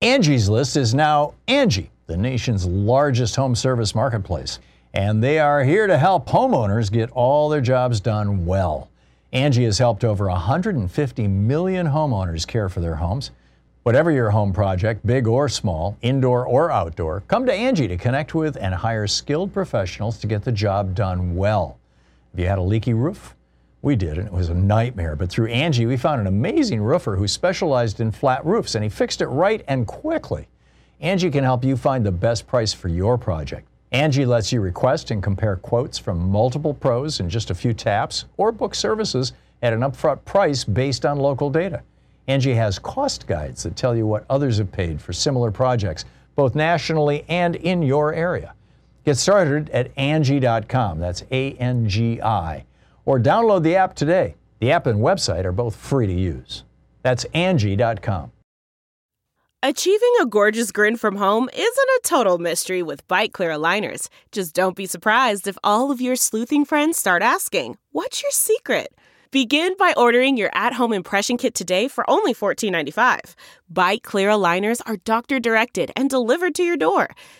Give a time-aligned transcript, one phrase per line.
[0.00, 4.60] Angie's List is now Angie, the nation's largest home service marketplace.
[4.94, 8.88] And they are here to help homeowners get all their jobs done well.
[9.32, 13.32] Angie has helped over 150 million homeowners care for their homes.
[13.82, 18.36] Whatever your home project, big or small, indoor or outdoor, come to Angie to connect
[18.36, 21.76] with and hire skilled professionals to get the job done well.
[22.30, 23.34] Have you had a leaky roof?
[23.80, 25.14] We did, and it was a nightmare.
[25.14, 28.90] But through Angie, we found an amazing roofer who specialized in flat roofs, and he
[28.90, 30.48] fixed it right and quickly.
[31.00, 33.68] Angie can help you find the best price for your project.
[33.92, 38.24] Angie lets you request and compare quotes from multiple pros in just a few taps,
[38.36, 41.82] or book services at an upfront price based on local data.
[42.26, 46.54] Angie has cost guides that tell you what others have paid for similar projects, both
[46.54, 48.54] nationally and in your area.
[49.04, 50.98] Get started at Angie.com.
[50.98, 52.64] That's A N G I.
[53.08, 54.36] Or download the app today.
[54.60, 56.64] The app and website are both free to use.
[57.02, 58.32] That's Angie.com.
[59.62, 64.08] Achieving a gorgeous grin from home isn't a total mystery with Byte clear aligners.
[64.30, 68.88] Just don't be surprised if all of your sleuthing friends start asking, What's your secret?
[69.30, 73.34] Begin by ordering your at home impression kit today for only $14.95.
[73.72, 77.08] Byte clear aligners are doctor directed and delivered to your door.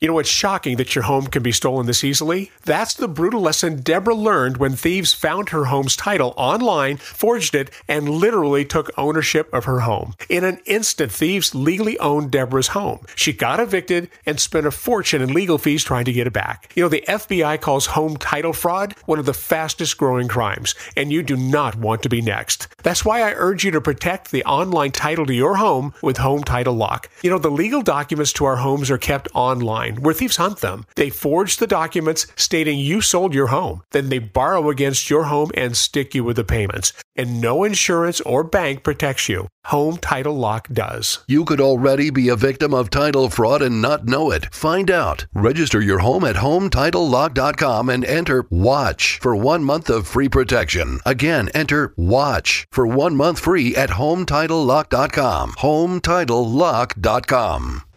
[0.00, 2.50] You know, it's shocking that your home can be stolen this easily.
[2.64, 7.70] That's the brutal lesson Deborah learned when thieves found her home's title online, forged it,
[7.86, 10.14] and literally took ownership of her home.
[10.30, 13.04] In an instant, thieves legally owned Deborah's home.
[13.14, 16.72] She got evicted and spent a fortune in legal fees trying to get it back.
[16.74, 21.12] You know, the FBI calls home title fraud one of the fastest growing crimes, and
[21.12, 22.68] you do not want to be next.
[22.82, 26.42] That's why I urge you to protect the online title to your home with Home
[26.42, 27.10] Title Lock.
[27.22, 30.86] You know, the legal documents to our homes are kept online where thieves hunt them.
[30.94, 33.82] They forge the documents stating you sold your home.
[33.90, 36.92] Then they borrow against your home and stick you with the payments.
[37.16, 39.48] And no insurance or bank protects you.
[39.66, 41.18] Home Title Lock does.
[41.28, 44.54] You could already be a victim of title fraud and not know it.
[44.54, 45.26] Find out.
[45.34, 51.00] Register your home at HometitleLock.com and enter WATCH for one month of free protection.
[51.04, 55.52] Again, enter WATCH for one month free at HometitleLock.com.
[55.52, 57.89] HometitleLock.com.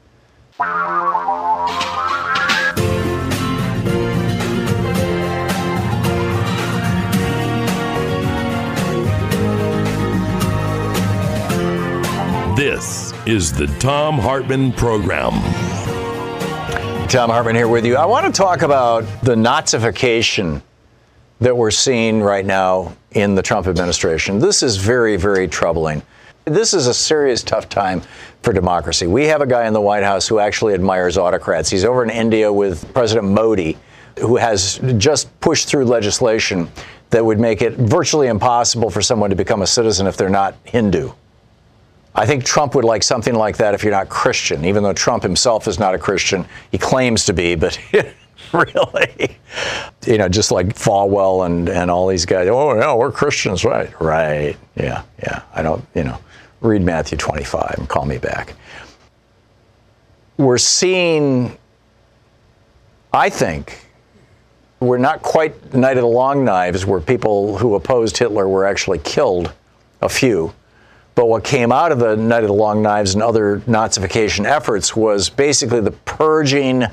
[12.56, 15.34] This is the Thom Hartmann Program.
[17.10, 17.98] Thom Hartmann here with you.
[17.98, 20.62] I want to talk about the Nazification
[21.42, 24.40] that we're seeing right now in the Trump administration.
[24.40, 26.04] This is very, very troubling.
[26.46, 28.02] This is a serious, tough time
[28.44, 29.08] for democracy.
[29.08, 31.70] We have a guy in the White House who actually admires autocrats.
[31.70, 33.78] He's over in India with President Modi,
[34.20, 36.70] who has just pushed through legislation
[37.10, 40.56] that would make it virtually impossible for someone to become a citizen if they're not
[40.66, 41.12] Hindu.
[42.16, 45.24] I think Trump would like something like that if you're not Christian, even though Trump
[45.24, 46.46] himself is not a Christian.
[46.70, 47.80] He claims to be, but
[48.54, 49.38] really,
[50.06, 52.50] you know, just like Falwell and, and all these guys.
[52.50, 54.00] Oh, yeah, we're Christians, right?
[54.00, 54.58] Right.
[54.76, 55.42] Yeah, yeah.
[55.56, 56.20] I don't, you know,
[56.64, 58.56] read Matthew 25 and call me back.
[60.38, 61.58] We're seeing,
[63.14, 63.86] I think,
[64.80, 68.66] we're not quite the night of the long knives where people who opposed Hitler were
[68.66, 69.54] actually killed,
[70.02, 70.54] a few
[71.16, 74.96] but what came out of the Night of the Long Knives and other Nazification efforts
[74.96, 76.86] was basically the purging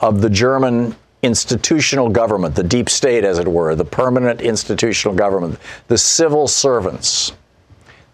[0.00, 5.58] of the German institutional government, the deep state, as it were, the permanent institutional government,
[5.88, 7.32] the civil servants,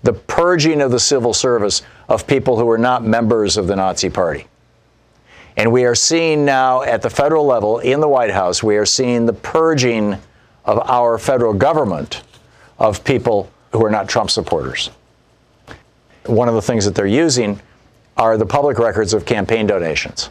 [0.05, 4.09] the purging of the civil service of people who were not members of the Nazi
[4.09, 4.47] Party.
[5.57, 8.87] And we are seeing now at the federal level in the White House, we are
[8.87, 10.17] seeing the purging
[10.65, 12.23] of our federal government
[12.79, 14.91] of people who are not Trump supporters
[16.27, 17.61] one of the things that they're using
[18.17, 20.31] are the public records of campaign donations.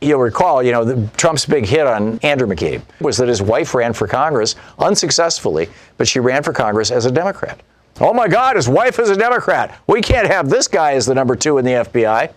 [0.00, 3.74] You'll recall, you know, the, Trump's big hit on Andrew McCabe was that his wife
[3.74, 7.60] ran for Congress unsuccessfully, but she ran for Congress as a Democrat.
[8.00, 9.78] Oh my God, his wife is a Democrat.
[9.86, 12.32] We can't have this guy as the number two in the FBI.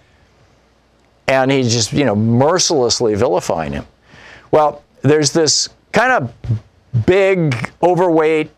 [1.28, 3.86] And he's just, you know, mercilessly vilifying him.
[4.50, 6.34] Well, there's this kind of
[7.06, 8.52] big, overweight,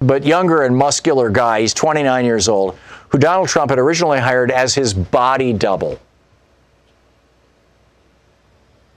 [0.00, 1.60] but younger and muscular guy.
[1.60, 5.98] He's 29 years old who Donald Trump had originally hired as his body double.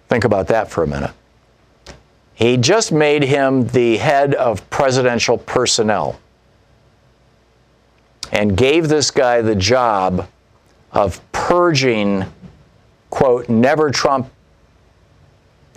[0.09, 1.11] Think about that for a minute.
[2.33, 6.19] He just made him the head of presidential personnel.
[8.31, 10.27] And gave this guy the job
[10.91, 12.25] of purging,
[13.09, 14.29] quote, never Trump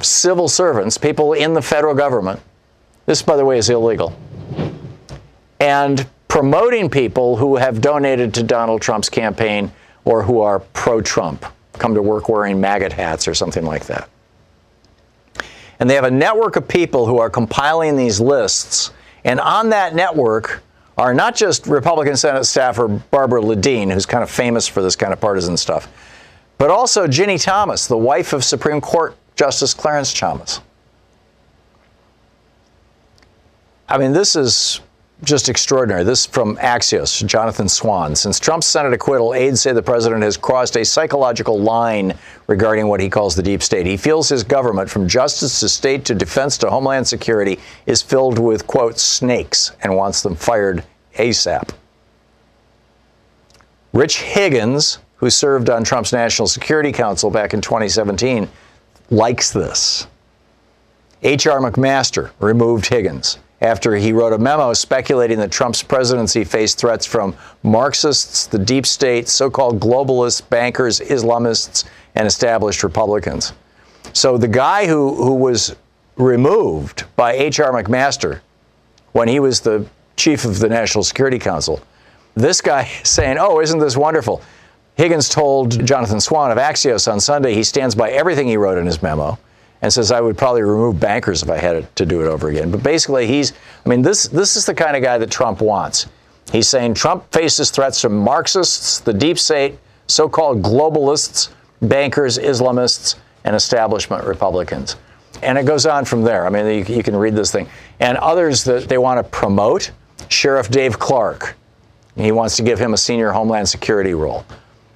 [0.01, 2.41] civil servants, people in the federal government.
[3.07, 4.17] This, by the way, is illegal.
[5.61, 9.71] And promoting people who have donated to Donald Trump's campaign
[10.05, 14.09] or who are pro Trump, come to work wearing MAGA hats or something like that.
[15.81, 18.93] And they have a network of people who are compiling these lists.
[19.25, 20.63] And on that network
[20.97, 25.13] are not just Republican Senate staffer Barbara Ledeen, who's kind of famous for this kind
[25.13, 25.89] of partisan stuff,
[26.59, 30.61] but also Ginni Thomas, the wife of Supreme Court Justice Clarence Thomas.
[33.89, 34.81] I mean, this is
[35.25, 36.05] just extraordinary.
[36.05, 38.15] This from Axios, Jonathan Swan.
[38.15, 42.15] Since Trump's Senate acquittal, aides say the president has crossed a psychological line
[42.47, 43.87] regarding what he calls the deep state.
[43.87, 48.39] He feels his government, from justice to state to defense to homeland security, is filled
[48.39, 50.85] with, quote, snakes and wants them fired
[51.17, 51.71] ASAP.
[53.93, 58.49] Rich Higgins, who served on Trump's National Security Council back in 2017,
[59.11, 60.07] likes this.
[61.23, 61.61] H.R.
[61.61, 67.35] McMaster removed Higgins after he wrote a memo speculating that Trump's presidency faced threats from
[67.63, 71.85] Marxists, the deep state, so called globalists, bankers, Islamists,
[72.15, 73.53] and established Republicans.
[74.13, 75.75] So the guy who, who was
[76.17, 77.73] removed by H.R.
[77.73, 78.41] McMaster
[79.13, 79.87] when he was the
[80.17, 81.81] chief of the National Security Council,
[82.35, 84.43] this guy saying, Oh, isn't this wonderful?
[84.97, 88.87] Higgins told Jonathan Swan of Axios on Sunday he stands by everything he wrote in
[88.87, 89.39] his memo
[89.85, 92.71] and says I would probably remove bankers if I had to do it over again.
[92.71, 93.53] But basically, he's,
[93.85, 96.07] I mean, this, this is the kind of guy that Trump wants.
[96.51, 101.51] He's saying Trump faces threats from Marxists, the deep state, so called globalists,
[101.83, 104.97] bankers, Islamists, and establishment Republicans.
[105.43, 106.47] And it goes on from there.
[106.47, 107.69] I mean, you, you can read this thing.
[108.01, 109.91] And others that they want to promote
[110.31, 111.57] Sheriff Dave Clarke.
[112.17, 114.47] He wants to give him a senior Homeland Security role.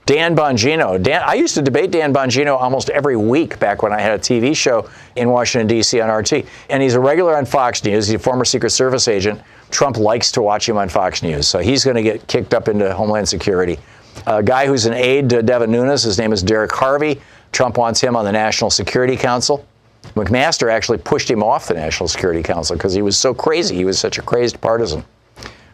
[0.08, 1.00] Dan Bongino.
[1.02, 4.19] Dan, I used to debate Dan Bongino almost every week back when I had a
[4.19, 6.00] TV show in Washington, D.C.
[6.00, 6.46] on RT.
[6.70, 8.06] And he's a regular on Fox News.
[8.06, 9.38] He's a former Secret Service agent.
[9.70, 11.46] Trump likes to watch him on Fox News.
[11.46, 13.78] So he's going to get kicked up into Homeland Security.
[14.26, 17.20] A guy who's an aide to Devin Nunes, his name is Derek Harvey.
[17.52, 19.66] Trump wants him on the National Security Council.
[20.14, 23.75] McMaster actually pushed him off the National Security Council because he was so crazy.
[23.75, 25.04] He was such a crazed partisan.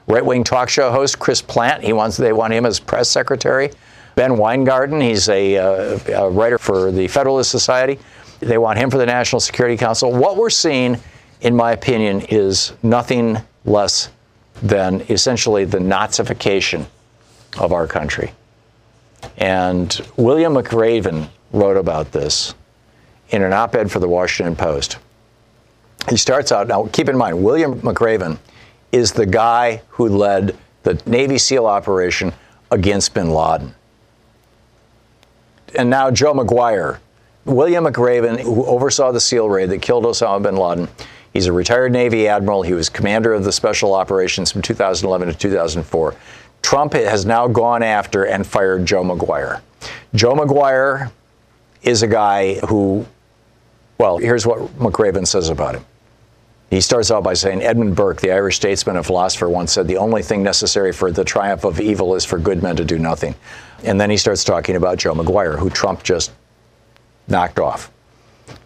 [0.09, 3.71] Right wing talk show host Chris Plante, he wants, they want him as press secretary.
[4.15, 7.99] Ben Weingarten, he's a, uh, a writer for the Federalist Society.
[8.41, 10.13] They want him for the National Security Council.
[10.13, 10.99] What we're seeing,
[11.41, 14.11] in my opinion, is nothing less
[14.63, 16.87] than essentially the Nazification
[17.59, 18.33] of our country.
[19.37, 22.55] And William McRaven wrote about this
[23.31, 24.99] in an op ed for the Washington Post.
[26.09, 28.39] He starts out, now keep in mind, William McRaven
[28.93, 32.33] is the guy who led the Navy SEAL operation
[32.71, 33.75] against bin Laden
[35.75, 37.01] and now Joe Maguire.
[37.45, 40.89] William McRaven, who oversaw the SEAL raid that killed Osama bin Laden.
[41.35, 42.63] He's a retired Navy admiral.
[42.63, 46.15] He was commander of the special operations from 2011 to 2004.
[46.63, 49.61] Trump has now gone after and fired Joe Maguire.
[50.15, 51.11] Joe Maguire
[51.83, 53.05] is a guy who,
[53.99, 55.85] well, here's what McRaven says about him.
[56.75, 59.97] He starts out by saying Edmund Burke, the Irish statesman and philosopher, once said the
[59.97, 63.37] only thing necessary for the triumph of evil is for good men to do nothing.
[63.85, 66.33] And then he starts talking about Joe Maguire, who Trump just
[67.29, 67.93] knocked off.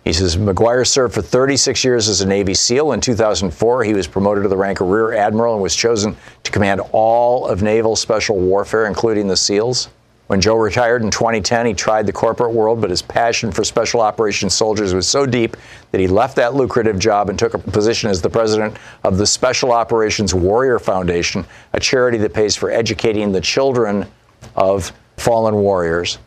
[0.04, 2.92] He says Maguire served for 36 years as a Navy SEAL.
[2.92, 6.50] In 2004, he was promoted to the rank of Rear Admiral and was chosen to
[6.50, 9.90] command all of naval special warfare, including the SEALs.
[10.28, 14.02] When Joe retired in 2010, he tried the corporate world, but his passion for special
[14.02, 15.56] operations soldiers was so deep
[15.90, 19.26] that he left that lucrative job and took a position as the president of the
[19.26, 24.06] Special Operations Warrior Foundation, a charity that pays for educating the children
[24.54, 26.18] of fallen warriors.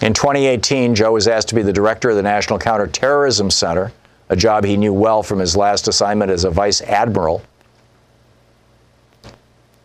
[0.00, 3.92] In 2018, Joe was asked to be the director of the National Counterterrorism Center,
[4.30, 7.42] a job he knew well from his last assignment as a vice admiral.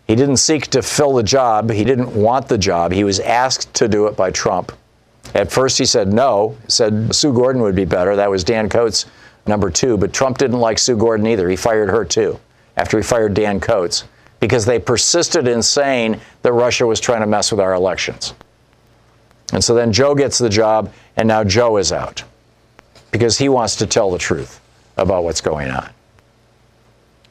[0.08, 1.70] He didn't seek to fill the job.
[1.70, 2.94] He didn't want the job.
[2.94, 4.72] He was asked to do it by Trump.
[5.36, 8.16] At first, he said no, said Sue Gordon would be better.
[8.16, 9.06] That was Dan Coats,
[9.46, 9.98] number two.
[9.98, 11.50] But Trump didn't like Sue Gordon either.
[11.50, 12.40] He fired her too
[12.78, 14.06] after he fired Dan Coats
[14.40, 18.34] because they persisted in saying that Russia was trying to mess with our elections.
[19.52, 22.24] And so then Joe gets the job, and now Joe is out
[23.12, 24.62] because he wants to tell the truth
[24.98, 25.90] about what's going on.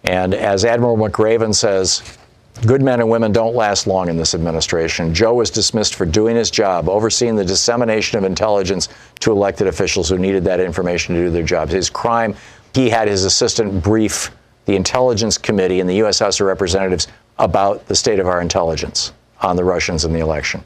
[0.04, 2.18] And as Admiral McRaven says,
[2.65, 5.13] good men and women don't last long in this administration.
[5.13, 8.89] Joe was dismissed for doing his job, overseeing the dissemination of intelligence
[9.21, 11.73] to elected officials who needed that information to do their jobs.
[11.73, 12.35] His crime,
[12.75, 14.31] he had his assistant brief
[14.67, 16.19] the Intelligence Committee in the U.S.
[16.19, 17.09] House of Representatives
[17.39, 19.13] about the state of our intelligence.
[19.41, 20.65] on the Russians in the election.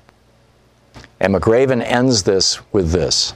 [1.18, 3.35] And McRaven ends this with this.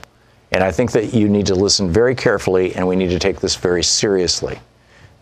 [0.51, 3.41] And I think that you need to listen very carefully and we need to take
[3.41, 4.59] this very seriously.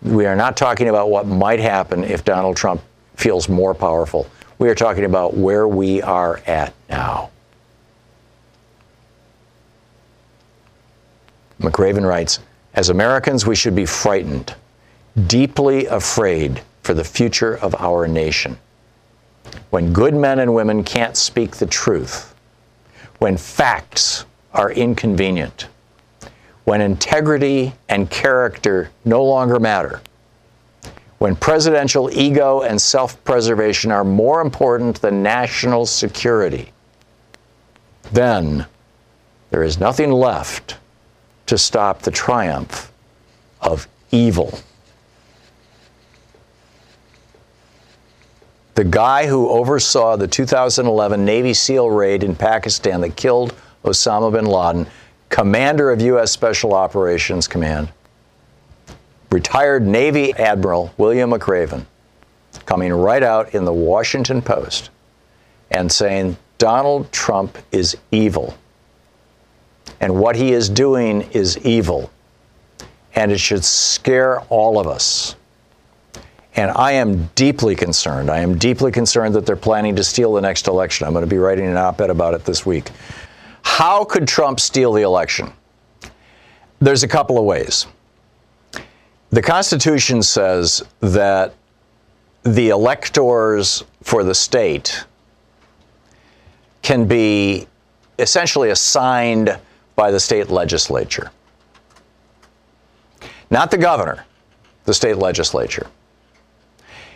[0.04, 2.82] We are not talking about what might happen if Donald Trump
[3.16, 4.28] feels more powerful.
[4.60, 7.30] We are talking about where we are at now.
[11.60, 12.40] McRaven writes
[12.74, 14.56] As Americans, we should be frightened,
[15.28, 18.58] deeply afraid for the future of our nation.
[19.70, 22.36] When good men and women can't speak the truth,
[23.20, 25.68] when facts are inconvenient,
[26.66, 30.02] when integrity and character no longer matter,
[31.24, 36.70] when presidential ego and self preservation are more important than national security,
[38.12, 38.66] then
[39.50, 40.76] there is nothing left
[41.46, 42.92] to stop the triumph
[43.62, 44.60] of evil.
[48.76, 54.44] The guy who oversaw the 2011 Navy SEAL raid in Pakistan that killed Osama bin
[54.46, 54.88] Laden,
[55.30, 56.34] commander of U.S.
[56.34, 57.88] Special Operations Command,
[59.34, 61.86] retired Navy Admiral William McRaven,
[62.68, 64.92] coming right out in the Washington Post
[65.72, 68.56] and saying Donald Trump is evil.
[70.00, 72.12] And what he is doing is evil.
[73.16, 75.36] And it should scare all of us.
[76.56, 78.30] And I am deeply concerned.
[78.30, 81.08] I am deeply concerned that they're planning to steal the next election.
[81.08, 82.92] I'm going to be writing an op ed about it this week.
[83.64, 85.52] How could Trump steal the election?
[86.80, 87.88] There's a couple of ways.
[89.34, 91.56] The Constitution says that
[92.44, 95.06] the electors for the state
[96.84, 97.66] can be
[98.20, 99.58] essentially assigned
[99.96, 101.32] by the state legislature.
[103.50, 104.24] Not the governor,
[104.86, 105.88] the state legislature.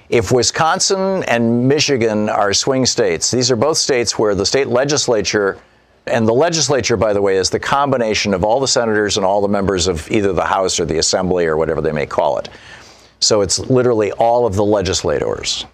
[0.10, 5.60] If Wisconsin and Michigan are swing states, these are both states where the state legislature,
[6.08, 9.42] and the legislature, by the way, is the combination of all the senators and all
[9.42, 12.50] the members of either the House or the Assembly or whatever they may call it.
[13.20, 15.66] So it's literally all of the legislators.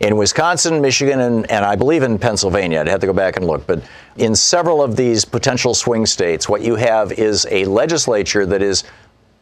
[0.00, 3.46] In Wisconsin, Michigan, and, and I believe in Pennsylvania, I'd have to go back and
[3.46, 3.82] look, but
[4.16, 8.84] in several of these potential swing states, what you have is a legislature that is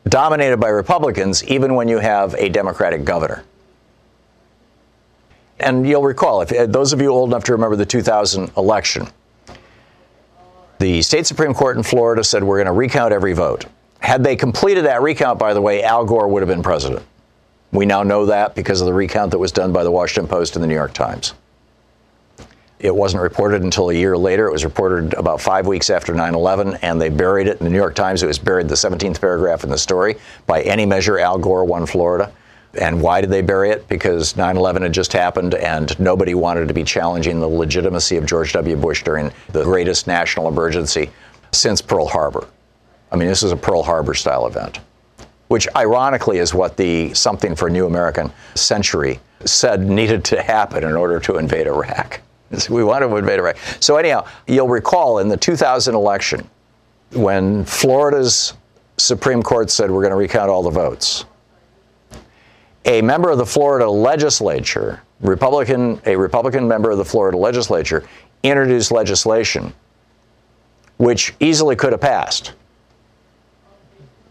[0.09, 3.45] dominated by Republicans, even when you have a Democratic governor.
[5.59, 9.09] And you'll recall, if uh, those of you old enough to remember the 2000 election,
[10.79, 13.65] the state Supreme Court in Florida said we're going to recount every vote.
[14.01, 17.05] Had they completed that recount, by the way, Al Gore would have been president.
[17.73, 20.55] We now know that because of the recount that was done by the Washington Post
[20.55, 21.35] and the New York Times.
[22.79, 24.47] It wasn't reported until a year later.
[24.47, 27.71] It was reported about five weeks after 9 11, and they buried it in the
[27.71, 28.23] New York Times.
[28.23, 30.17] It was buried the 17th paragraph in the story.
[30.47, 32.33] By any measure, Al Gore won Florida.
[32.79, 33.89] And why did they bury it?
[33.89, 38.27] Because 9 11 had just happened, and nobody wanted to be challenging the legitimacy of
[38.27, 38.77] George W.
[38.77, 41.11] Bush during the greatest national emergency
[41.53, 42.47] since Pearl Harbor.
[43.11, 44.81] I mean, this is a Pearl Harbor style event,
[45.49, 50.97] which ironically is what the Something for New American Century said needed to happen in
[50.97, 52.21] order to invade Iraq.
[52.71, 53.57] We want to invade Iraq.
[53.81, 56.49] So, anyhow, you'll recall in the 2000 election
[57.13, 58.55] when Florida's
[58.99, 61.25] Supreme Court said we're going to recount all the votes,
[62.87, 68.05] a member of the Florida legislature, Republican, a Republican member of the Florida legislature,
[68.43, 69.73] introduced legislation
[70.99, 72.53] which easily could have passed.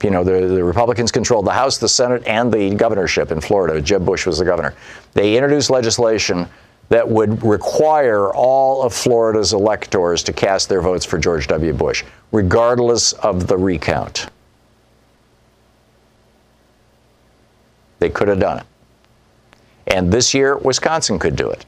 [0.03, 3.81] You know, the, the, Republicans controlled the House, the Senate, and the governorship in Florida.
[3.81, 4.75] Jeb Bush was the governor.
[5.13, 6.47] They introduced legislation
[6.89, 11.73] that would require all of Florida's electors to cast their votes for George W.
[11.73, 14.27] Bush, regardless of the recount.
[18.05, 18.65] They could have done it.
[19.87, 21.65] And this year, Wisconsin could do it.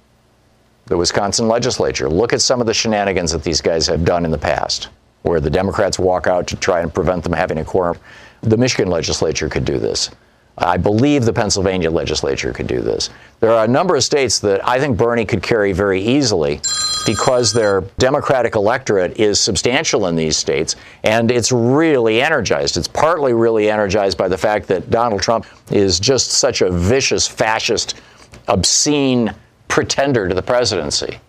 [0.86, 2.08] The Wisconsin legislature.
[2.08, 4.90] Look at some of the shenanigans that these guys have done in the past,
[5.24, 7.98] where the Democrats walk out to try and prevent them having a quorum.
[8.42, 10.12] The Michigan legislature could do this.
[10.58, 13.12] I believe the Pennsylvania legislature could do this.
[13.40, 16.62] There are a number of states that I think Bernie could carry very easily
[17.06, 22.76] because their Democratic electorate is substantial in these states and it's really energized.
[22.76, 27.28] It's partly really energized by the fact that Donald Trump is just such a vicious,
[27.28, 28.02] fascist,
[28.48, 29.34] obscene
[29.68, 31.20] pretender to the presidency.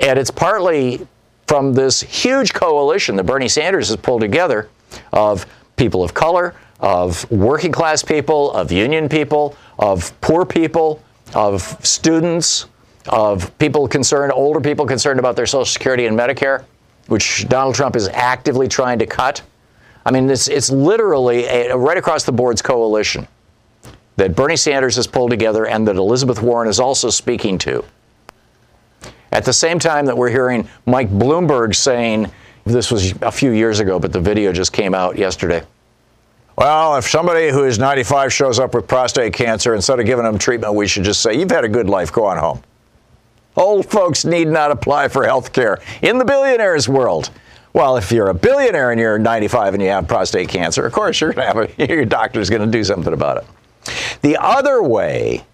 [0.00, 1.06] And it's partly
[1.46, 4.70] from this huge coalition that Bernie Sanders has pulled together
[5.12, 5.44] of
[5.76, 11.02] people of color, of working class people, of union people, of poor people,
[11.34, 12.66] of students,
[13.08, 16.64] of people concerned, older people concerned about their Social Security and Medicare,
[17.06, 19.42] which Donald Trump is actively trying to cut.
[20.04, 23.26] I mean, it's, it's literally a, right across the board's coalition.
[24.16, 27.84] that Bernie Sanders has pulled together and that Elizabeth Warren is also speaking to.
[29.32, 32.30] At the same time that we're hearing Mike Bloomberg saying,
[32.64, 35.62] this was a few years ago, but the video just came out yesterday.
[36.56, 40.38] Well, if somebody who is 95 shows up with prostate cancer, instead of giving them
[40.38, 42.62] treatment, we should just say, You've had a good life, go on home.
[43.56, 47.30] Old folks need not apply for health care in the billionaires' world.
[47.74, 51.20] Well, if you're a billionaire and you're 95 and you have prostate cancer, of course
[51.20, 53.46] you're to have a, your doctor's going to do something about it.
[54.20, 55.44] The other way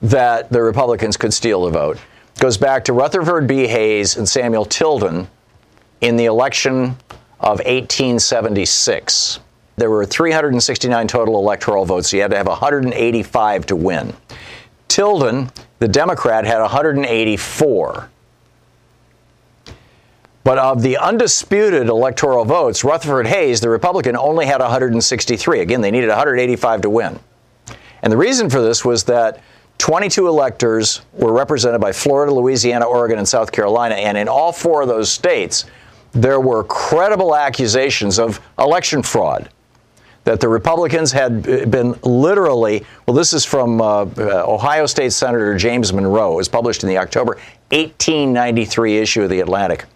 [0.00, 1.98] that the Republicans could steal the vote
[2.38, 3.66] goes back to Rutherford B.
[3.66, 5.28] Hayes and Samuel Tilden
[6.00, 6.96] in the election
[7.40, 9.40] of 1876.
[9.78, 12.10] There were 369 total electoral votes.
[12.10, 14.12] So you had to have 185 to win.
[14.88, 18.10] Tilden, the Democrat, had 184.
[20.42, 25.60] But of the undisputed electoral votes, Rutherford Hayes, the Republican, only had 163.
[25.60, 27.20] Again, they needed 185 to win.
[28.02, 29.42] And the reason for this was that
[29.78, 33.94] 22 electors were represented by Florida, Louisiana, Oregon, and South Carolina.
[33.94, 35.66] And in all four of those states,
[36.12, 39.50] there were credible accusations of election fraud.
[40.28, 45.90] That the Republicans had been literally, well, this is from uh, Ohio State Senator James
[45.90, 46.34] Monroe.
[46.34, 47.38] It was published in the October
[47.70, 49.86] 1893 issue of The Atlantic.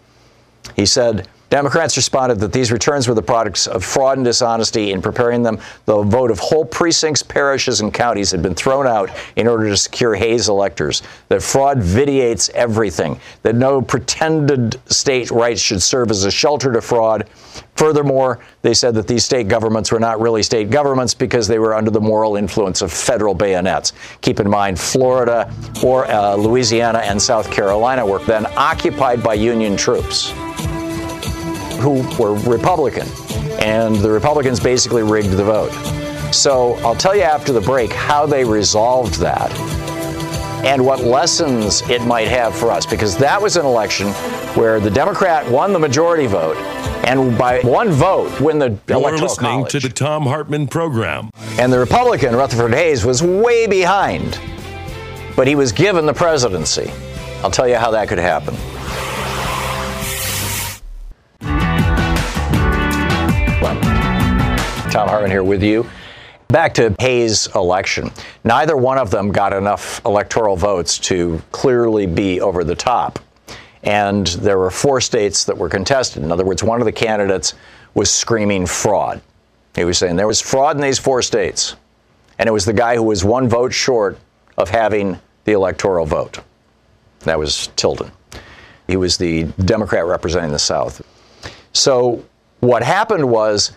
[0.75, 5.03] He said, Democrats responded that these returns were the products of fraud and dishonesty in
[5.03, 5.59] preparing them.
[5.85, 9.77] The vote of whole precincts, parishes, and counties had been thrown out in order to
[9.77, 11.03] secure Hayes electors.
[11.29, 13.21] That fraud vitiates everything.
[13.43, 17.29] That no pretended state rights should serve as a shelter to fraud.
[17.77, 21.75] Furthermore, they said that these state governments were not really state governments because they were
[21.75, 23.93] under the moral influence of federal bayonets.
[24.23, 25.53] Keep in mind, Florida
[25.85, 30.33] or uh, Louisiana and South Carolina were then occupied by Union troops
[31.83, 33.07] who were Republican,
[33.61, 35.73] and the Republicans basically rigged the vote.
[36.33, 39.51] So I'll tell you after the break how they resolved that
[40.65, 44.09] and what lessons it might have for us, because that was an election
[44.55, 46.57] where the Democrat won the majority vote
[47.05, 49.73] and by one vote win the You're electoral listening college.
[49.73, 51.31] to the Thom Hartmann program.
[51.59, 54.39] And the Republican, Rutherford Hayes, was way behind,
[55.37, 56.91] but he was given the presidency.
[57.43, 58.55] I'll tell you how that could happen.
[64.93, 65.89] Thom Hartmann here with you.
[66.49, 68.11] Back to Hayes' election.
[68.45, 73.19] Neither one of them got enough electoral votes to clearly be over the top.
[73.85, 76.23] And there were four states that were contested.
[76.23, 77.55] In other words, one of the candidates
[77.95, 79.23] was screaming fraud.
[79.75, 81.75] He was saying there was fraud in these four states.
[82.39, 84.19] And it was the guy who was one vote short
[84.59, 86.41] of having the electoral vote.
[87.21, 88.13] That was Tilden.
[88.89, 91.01] He was the Democrat representing the South.
[91.73, 92.23] So
[92.61, 93.73] what happened was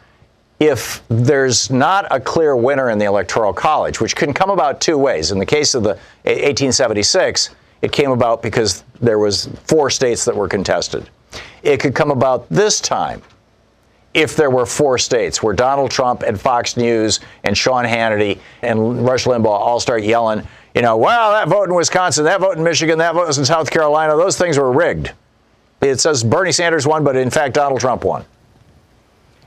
[0.59, 4.97] if there's not a clear winner in the Electoral College, which can come about two
[4.97, 5.31] ways.
[5.31, 7.49] In the case of the 1876,
[7.81, 11.09] it came about because there was four states that were contested.
[11.61, 13.21] It could come about this time
[14.13, 19.05] if there were four states where Donald Trump and Fox News and Sean Hannity and
[19.05, 22.63] Rush Limbaugh all start yelling, you know, well, that vote in Wisconsin, that vote in
[22.63, 25.11] Michigan, that vote in South Carolina, those things were rigged.
[25.81, 28.23] It says Bernie Sanders won, but in fact, Donald Trump won.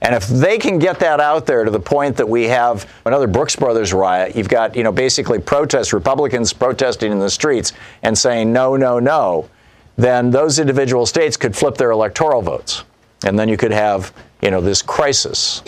[0.00, 3.26] And if they can get that out there to the point that we have another
[3.26, 8.16] Brooks Brothers riot, you've got, you know, basically protest Republicans protesting in the streets and
[8.16, 9.48] saying no, no, no,
[9.96, 12.84] then those individual states could flip their electoral votes.
[13.24, 15.62] And then you could have, you know, this crisis.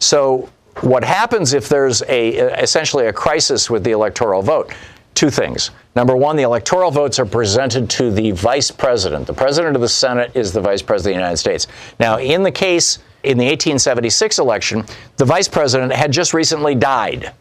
[0.00, 0.48] So
[0.80, 2.30] what happens if there's a
[2.62, 4.72] essentially a crisis with the electoral vote?
[5.18, 5.72] Two things.
[5.96, 9.26] Number one, the electoral votes are presented to the vice president.
[9.26, 11.66] The president of the Senate is the vice president of the United States.
[11.98, 14.84] Now, in the case in the 1876 election,
[15.16, 17.32] the vice president had just recently died.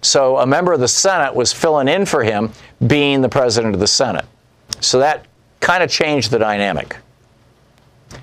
[0.00, 2.50] So a member of the Senate was filling in for him,
[2.86, 4.24] being the president of the Senate.
[4.80, 5.26] So that
[5.60, 6.96] kind of changed the dynamic.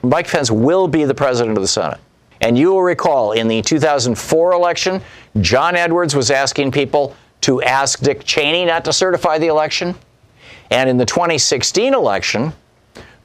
[0.02, 2.00] Mike Pence will be the president of the Senate.
[2.42, 5.02] And you will recall in the 2004 election,
[5.40, 9.96] John Edwards was asking people to ask Dick Cheney not to certify the election.
[10.70, 12.54] And in the 2016 election,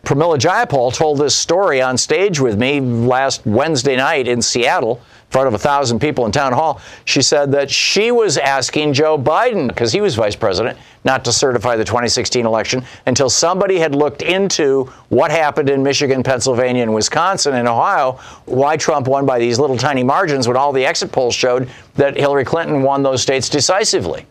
[0.04, 5.00] Pramila Jayapal told this story on stage with me last Wednesday night in Seattle
[5.30, 6.80] front of a thousand people in town hall.
[7.04, 11.32] She said that she was asking Joe Biden, because he was vice president, not to
[11.32, 16.94] certify the 2016 election until somebody had looked into what happened in Michigan, Pennsylvania, and
[16.94, 18.12] Wisconsin and Ohio,
[18.46, 22.16] why Trump won by these little tiny margins when all the exit polls showed that
[22.16, 24.26] Hillary Clinton won those states decisively.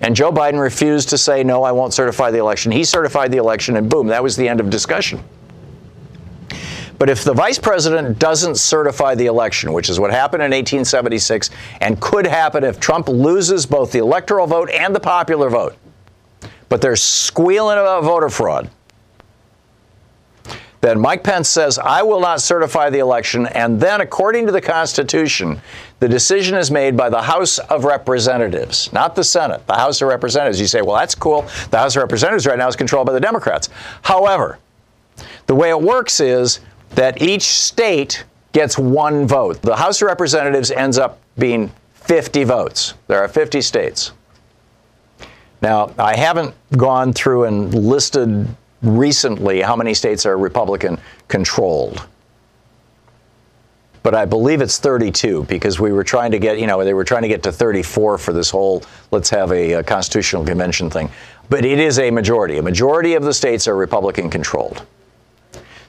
[0.00, 2.70] And Joe Biden refused to say, no, I won't certify the election.
[2.70, 5.22] He certified the election, and boom, that was the end of discussion.
[6.98, 11.50] But if the vice president doesn't certify the election, which is what happened in 1876
[11.80, 15.76] and could happen if Trump loses both the electoral vote and the popular vote,
[16.68, 18.70] but they're squealing about voter fraud,
[20.80, 23.46] then Mike Pence says, I will not certify the election.
[23.46, 25.60] And then, according to the Constitution,
[25.98, 30.08] the decision is made by the House of Representatives, not the Senate, the House of
[30.08, 30.60] Representatives.
[30.60, 31.42] You say, well, that's cool.
[31.70, 33.68] The House of Representatives right now is controlled by the Democrats.
[34.02, 34.58] However,
[35.46, 39.60] the way it works is that each state gets one vote.
[39.62, 42.94] The House of Representatives ends up being 50 votes.
[43.06, 44.12] There are 50 states.
[45.60, 48.46] Now, I haven't gone through and listed
[48.82, 52.06] recently how many states are Republican controlled.
[54.02, 57.02] But I believe it's 32 because we were trying to get, you know, they were
[57.02, 61.10] trying to get to 34 for this whole let's have a, a constitutional convention thing.
[61.50, 62.58] But it is a majority.
[62.58, 64.86] A majority of the states are Republican controlled.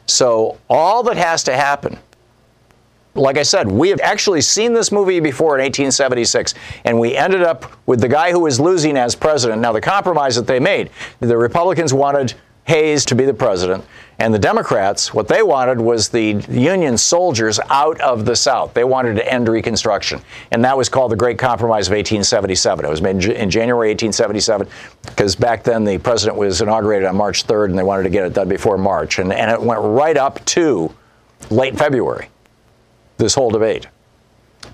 [0.08, 2.00] So all that has to happen
[3.17, 6.54] like I said, we have actually seen this movie before in 1876,
[6.86, 9.62] and we ended up with the guy who was losing as president.
[9.62, 12.36] Now, the compromise that they made, the Republicans wanted
[12.67, 13.84] Hayes to be the president.
[14.19, 18.73] And the Democrats, what they wanted was the Union soldiers out of the South.
[18.73, 20.21] They wanted to end Reconstruction.
[20.51, 22.84] And that was called the Great Compromise of 1877.
[22.84, 24.67] It was made in January 1877
[25.06, 28.25] because back then the president was inaugurated on March 3rd and they wanted to get
[28.25, 29.19] it done before March.
[29.19, 30.91] And, and it went right up to
[31.51, 32.30] late February,
[33.17, 33.88] this whole debate.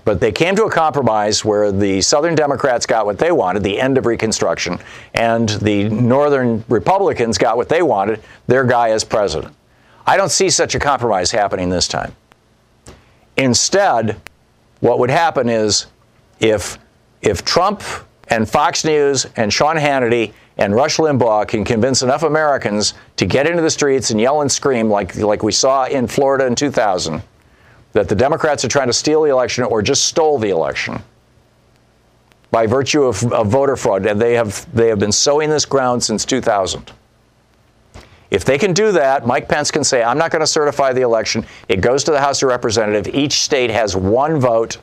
[0.04, 3.80] But they came to a compromise where the Southern Democrats got what they wanted, the
[3.80, 4.78] end of Reconstruction,
[5.14, 9.54] and the Northern Republicans got what they wanted, their guy as president.
[10.06, 12.14] I don't see such a compromise happening this time.
[13.36, 14.20] Instead,
[14.80, 15.86] what would happen is
[16.40, 16.78] if,
[17.22, 17.82] if Trump
[18.28, 23.46] and Fox News and Sean Hannity and Rush Limbaugh can convince enough Americans to get
[23.46, 27.22] into the streets and yell and scream like, like we saw in Florida in 2000,
[27.94, 31.00] that the Democrats are trying to steal the election or just stole the election
[32.50, 34.04] by virtue of, of, voter fraud.
[34.04, 36.92] And they have, they have been sowing this ground since 2000.
[38.30, 41.02] If they can do that, Mike Pence can say, I'm not going to certify the
[41.02, 41.46] election.
[41.68, 43.08] It goes to the House of Representatives.
[43.14, 44.78] Each state has one vote,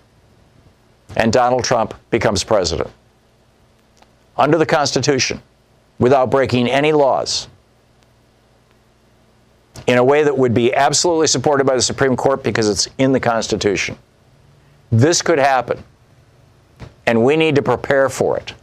[1.17, 2.89] and Donald Trump becomes president.
[4.37, 5.41] Under the Constitution,
[5.99, 7.49] without breaking any laws
[9.87, 13.11] in a way that would be absolutely supported by the Supreme Court because it's in
[13.11, 13.97] the Constitution.
[14.91, 15.83] This could happen,
[17.05, 18.53] and we need to prepare for it.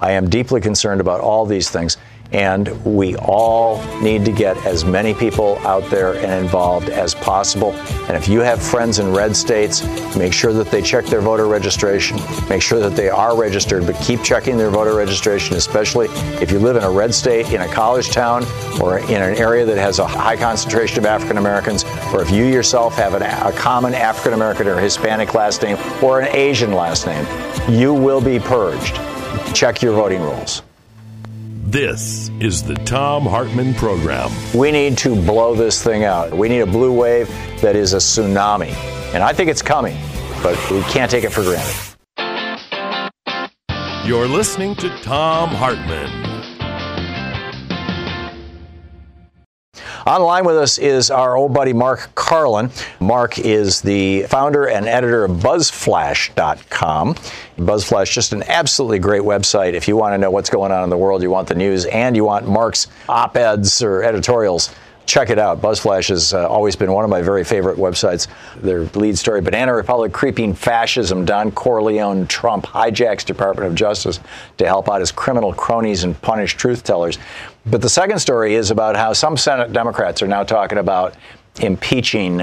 [0.00, 1.96] I am deeply concerned about all these things.
[2.32, 7.72] And we all need to get as many people out there and involved as possible.
[8.08, 9.82] And if you have friends in red states,
[10.16, 12.18] make sure that they check their voter registration.
[12.48, 16.08] Make sure that they are registered, but keep checking their voter registration, especially
[16.40, 18.44] if you live in a red state, in a college town,
[18.80, 22.44] or in an area that has a high concentration of African Americans, or if you
[22.44, 27.06] yourself have an, a common African American or Hispanic last name or an Asian last
[27.06, 27.26] name.
[27.68, 28.96] You will be purged.
[29.54, 30.62] Check your voting rolls.
[31.66, 34.30] This is the Thom Hartmann Program.
[34.54, 36.32] We need to blow this thing out.
[36.32, 37.26] We need a blue wave
[37.60, 38.72] that is a tsunami.
[39.12, 39.98] And I think it's coming,
[40.44, 41.74] but we can't take it for granted.
[44.06, 46.35] You're listening to Thom Hartmann.
[50.06, 52.70] Online with us is our old buddy Mark Karlin.
[53.00, 57.14] Mark is the founder and editor of BuzzFlash.com.
[57.58, 59.72] BuzzFlash, just an absolutely great website.
[59.72, 61.86] If you want to know what's going on in the world, you want the news,
[61.86, 64.72] and you want Mark's op eds or editorials
[65.06, 65.60] check it out.
[65.60, 68.26] BuzzFlash has uh, always been one of my very favorite websites.
[68.56, 71.24] Their lead story Banana Republic creeping fascism.
[71.24, 74.20] Don Corleone Trump hijacks Department of Justice
[74.58, 77.18] to help out his criminal cronies and punish truth tellers.
[77.68, 81.14] But the second story is about how some Senate Democrats are now talking about
[81.60, 82.42] impeaching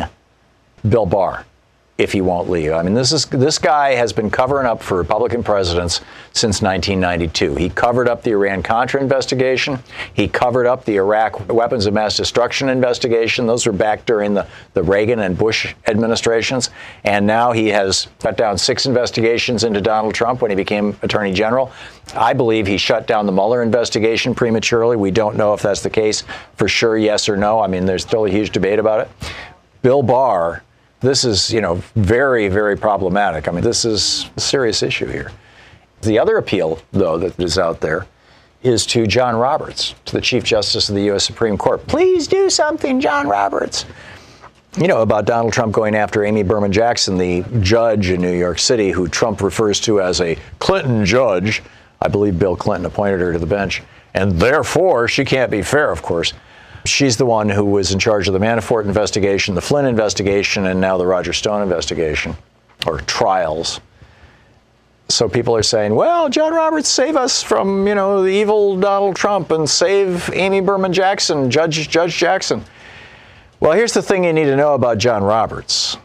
[0.88, 1.46] Bill Barr
[2.00, 2.72] if he won't leave.
[2.72, 6.02] I mean, this is this guy has been covering up for Republican presidents
[6.32, 7.56] since 1992.
[7.56, 9.78] He covered up the Iran Contra investigation.
[10.16, 13.46] He covered up the Iraq weapons of mass destruction investigation.
[13.46, 16.72] Those were back during the, the Reagan and Bush administrations.
[17.04, 21.32] And now he has shut down six investigations into Donald Trump when he became Attorney
[21.32, 21.72] General.
[22.16, 24.98] I believe he shut down the Mueller investigation prematurely.
[24.98, 26.24] We don't know if that's the case
[26.56, 27.60] for sure, yes or no.
[27.60, 29.12] I mean, there's still a huge debate about it.
[29.84, 30.64] Bill Barr
[31.04, 33.48] this is, you know, very, very problematic.
[33.48, 35.32] I mean, this is a serious issue here.
[36.02, 38.08] The other appeal, though, that is out there
[38.64, 41.26] is to John Roberts, to the Chief Justice of the U.S.
[41.26, 41.86] Supreme Court.
[41.88, 43.86] Please do something, John Roberts.
[44.78, 48.58] You know, about Donald Trump going after Amy Berman Jackson, the judge in New York
[48.58, 51.62] City, who Trump refers to as a Clinton judge.
[52.02, 55.92] I believe Bill Clinton appointed her to the bench, and therefore she can't be fair,
[55.92, 56.34] of course.
[56.86, 60.82] She's the one who was in charge of the Manafort investigation, the Flynn investigation, and
[60.82, 62.36] now the Roger Stone investigation
[62.86, 63.80] or trials.
[65.10, 69.16] So people are saying, well, John Roberts, save us from, you know, the evil Donald
[69.16, 72.64] Trump and save Amy Berman Jackson, Judge, Judge Jackson.
[73.60, 75.98] Well, here's the thing you need to know about John Roberts.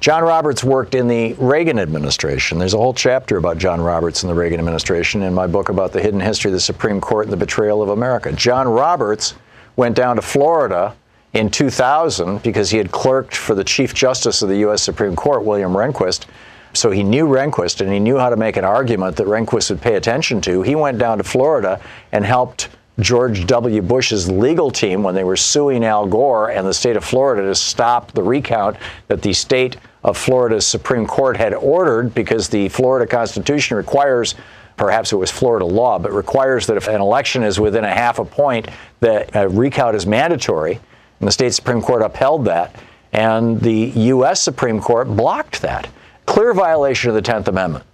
[0.00, 2.58] John Roberts worked in the Reagan administration.
[2.58, 5.92] There's a whole chapter about John Roberts in the Reagan administration in my book about
[5.92, 8.32] the hidden history of the Supreme Court and the betrayal of America.
[8.32, 9.34] John Roberts
[9.76, 10.94] went down to Florida
[11.32, 14.82] in 2000 because he had clerked for the Chief Justice of the U.S.
[14.82, 16.26] Supreme Court, William Rehnquist.
[16.74, 19.80] So he knew Rehnquist and he knew how to make an argument that Rehnquist would
[19.80, 20.62] pay attention to.
[20.62, 21.80] He went down to Florida
[22.12, 22.68] and helped
[23.00, 23.80] George W.
[23.80, 27.54] Bush's legal team when they were suing Al Gore and the state of Florida to
[27.54, 33.06] stop the recount that the state of Florida's Supreme Court had ordered because the Florida
[33.06, 34.34] Constitution requires
[34.76, 38.18] perhaps it was Florida law, but requires that if an election is within a half
[38.18, 38.68] a point,
[39.00, 40.80] that a recount is mandatory.
[41.20, 42.76] And the state Supreme Court upheld that,
[43.12, 44.40] and the U.S.
[44.40, 45.88] Supreme Court blocked that.
[46.26, 47.84] Clear violation of the 10th Amendment.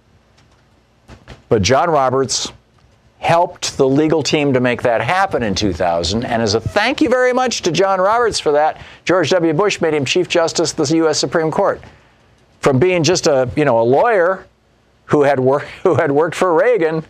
[1.49, 2.51] But John Roberts
[3.25, 6.23] helped the legal team to make that happen in 2000.
[6.23, 9.51] And as a thank you very much to John Roberts for that, George W.
[9.51, 11.19] Bush made him Chief Justice of the U.S.
[11.19, 11.81] Supreme Court.
[12.59, 14.45] From being just a, you know, a lawyer
[15.05, 17.03] who had, worked who had worked for Reagan,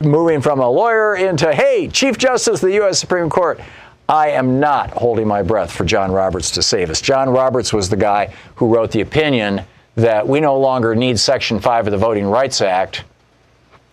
[0.00, 2.98] moving from a lawyer into, hey, Chief Justice of the U.S.
[2.98, 3.60] Supreme Court.
[4.08, 7.02] I am not holding my breath for John Roberts to save us.
[7.02, 9.62] John Roberts was the guy who wrote the opinion
[9.96, 13.04] that we no longer need Section 5 of the Voting Rights Act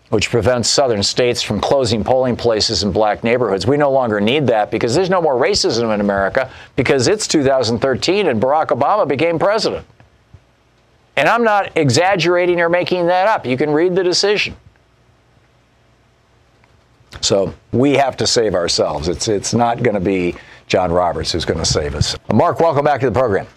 [0.09, 3.67] which prevents southern states from closing polling places in black neighborhoods.
[3.67, 8.27] We no longer need that because there's no more racism in America because it's 2013
[8.27, 9.85] and Barack Obama became president.
[11.17, 13.45] And I'm not exaggerating or making that up.
[13.45, 14.55] You can read the decision.
[17.21, 19.07] So we have to save ourselves.
[19.07, 20.35] It's, it's not going to be
[20.67, 22.15] John Roberts who's going to save us.
[22.31, 23.47] Mark, welcome back to the program.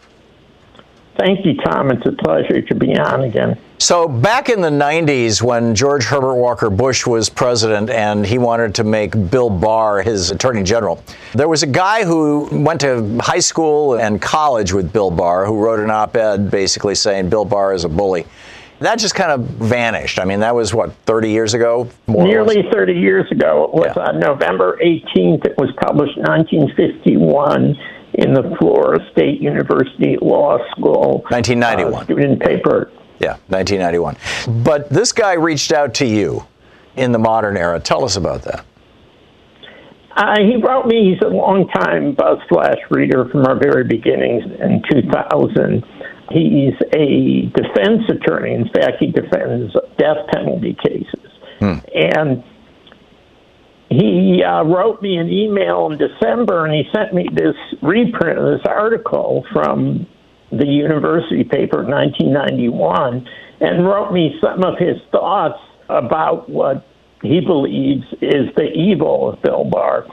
[1.20, 1.90] Thank you, Thom.
[1.90, 3.58] It's a pleasure to be on again.
[3.78, 8.74] So, back in the 90s, when George Herbert Walker Bush was president and he wanted
[8.76, 11.04] to make Bill Barr his attorney general,
[11.34, 15.62] there was a guy who went to high school and college with Bill Barr who
[15.62, 18.24] wrote an op ed basically saying Bill Barr is a bully.
[18.78, 20.18] That just kind of vanished.
[20.18, 21.86] I mean, that was what, 30 years ago?
[22.08, 23.64] Nearly 30 years ago.
[23.64, 24.04] It was yeah.
[24.04, 25.44] on November 18th.
[25.44, 27.76] It was published in 1951
[28.14, 31.24] in the Florida State University Law School.
[31.28, 31.94] 1991.
[31.94, 32.90] Uh, student paper.
[33.18, 34.16] Yeah, 1991.
[34.64, 36.46] But this guy reached out to you
[36.96, 37.78] in the modern era.
[37.80, 38.64] Tell us about that.
[40.16, 41.12] Uh, he wrote me.
[41.12, 45.84] He's a longtime BuzzFlash reader from our very beginnings in 2000.
[46.30, 48.54] He's a defense attorney.
[48.54, 51.30] In fact, he defends death penalty cases.
[51.58, 51.78] Hmm.
[51.94, 52.44] And
[53.90, 58.58] he uh, wrote me an email in December and he sent me this reprint of
[58.58, 60.06] this article from
[60.52, 63.28] the university paper in 1991
[63.60, 66.86] and wrote me some of his thoughts about what
[67.22, 70.06] he believes is the evil of Bill Barr.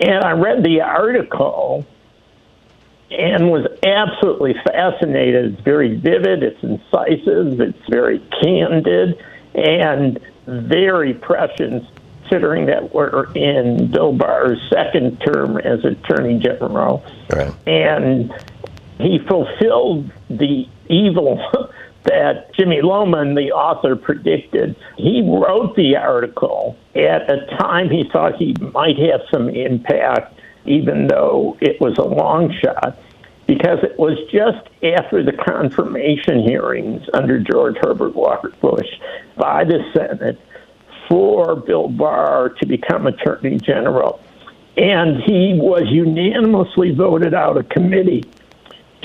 [0.00, 1.86] And I read the article
[3.10, 5.52] and was absolutely fascinated.
[5.52, 9.22] It's very vivid, it's incisive, it's very candid,
[9.54, 11.84] and very prescient
[12.32, 17.04] considering that we're in Bill Barr's second term as Attorney General.
[17.30, 17.52] Right.
[17.66, 18.32] And
[18.98, 21.36] he fulfilled the evil
[22.04, 24.76] that Jimmy Lohman, the author, predicted.
[24.96, 31.08] He wrote the article at a time he thought he might have some impact, even
[31.08, 32.98] though it was a long shot,
[33.46, 38.88] because it was just after the confirmation hearings under George Herbert Walker Bush
[39.36, 40.40] by the Senate
[41.12, 44.18] for Bill Barr to become Attorney General.
[44.78, 48.24] And he was unanimously voted out of committee.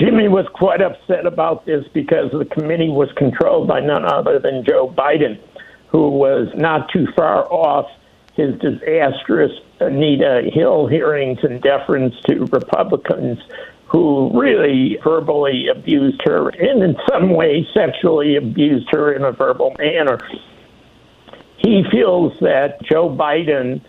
[0.00, 4.64] Jimmy was quite upset about this because the committee was controlled by none other than
[4.64, 5.38] Joe Biden,
[5.88, 7.90] who was not too far off
[8.36, 13.38] his disastrous Anita Hill hearings in deference to Republicans
[13.86, 19.74] who really verbally abused her and in some ways sexually abused her in a verbal
[19.78, 20.18] manner
[21.58, 23.80] he feels that Joe Biden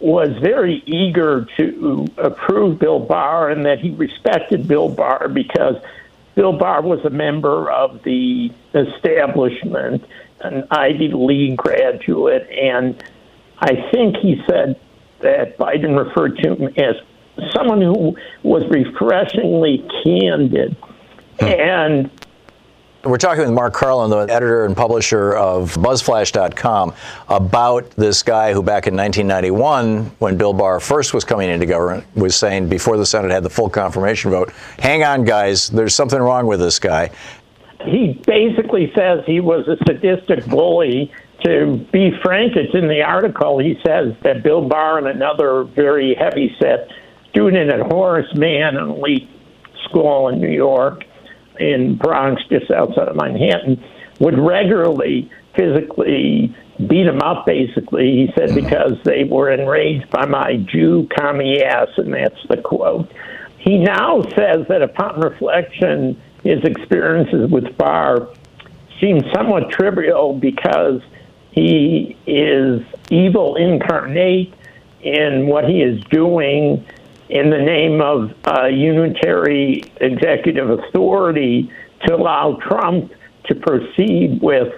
[0.00, 5.76] was very eager to approve Bill Barr and that he respected Bill Barr because
[6.34, 10.04] Bill Barr was a member of the establishment,
[10.40, 13.02] an Ivy League graduate, and
[13.58, 14.78] I think he said
[15.20, 16.96] that Biden referred to him as
[17.54, 20.76] someone who was refreshingly candid.
[21.40, 22.10] And
[23.04, 26.94] We're talking with Mark Karlin, the editor and publisher of BuzzFlash.com,
[27.28, 32.04] about this guy who, back in 1991, when Bill Barr first was coming into government,
[32.16, 36.18] was saying before the Senate had the full confirmation vote, hang on, guys, there's something
[36.18, 37.10] wrong with this guy.
[37.84, 41.12] He basically says he was a sadistic bully.
[41.44, 43.58] To be frank, it's in the article.
[43.60, 46.90] He says that Bill Barr and another very heavy set
[47.28, 49.28] student at Horace Mann, an elite
[49.84, 51.04] school in New York,
[51.58, 53.82] in Bronx, just outside of Manhattan,
[54.20, 58.26] would regularly physically beat him up, basically.
[58.26, 58.64] He said, mm-hmm.
[58.64, 63.10] because they were enraged by my Jew commie ass, and that's the quote.
[63.58, 68.28] He now says that upon reflection, his experiences with Barr
[69.00, 71.02] seem somewhat trivial because
[71.50, 74.54] he is evil incarnate
[75.02, 76.86] in what he is doing
[77.28, 81.70] in the name of uh, unitary executive authority
[82.06, 83.12] to allow Trump
[83.46, 84.72] to proceed with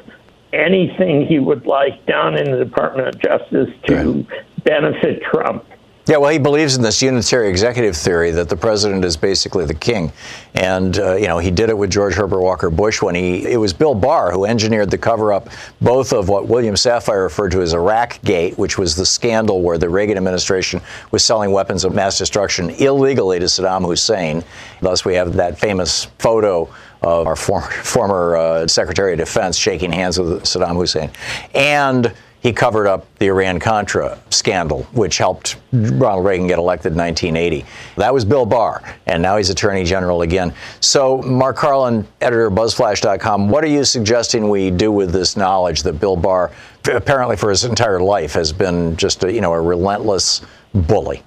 [0.52, 4.26] anything he would like done in the Department of Justice to
[4.64, 5.64] benefit Trump.
[6.09, 9.75] Yeah, well, he believes in this unitary executive theory that the president is basically the
[9.75, 10.11] king,
[10.55, 13.59] and uh, you know he did it with George Herbert Walker Bush when he it
[13.59, 15.51] was Bill Barr who engineered the cover-up
[15.83, 19.77] both of what William Safire referred to as Iraq Gate, which was the scandal where
[19.77, 24.42] the Reagan administration was selling weapons of mass destruction illegally to Saddam Hussein.
[24.81, 26.71] Thus, we have that famous photo
[27.03, 31.11] of our former, former uh, Secretary of Defense shaking hands with Saddam Hussein,
[31.55, 36.98] and he covered up the Iran Contra scandal, which helped Ronald Reagan get elected in
[36.98, 37.64] 1980.
[37.96, 40.55] That was Bill Barr, and now he's Attorney General again.
[40.81, 45.83] So, Mark Karlin, editor of BuzzFlash.com, what are you suggesting we do with this knowledge
[45.83, 46.53] that Bill Barr,
[46.92, 51.22] apparently for his entire life, has been just a, you know a relentless bully?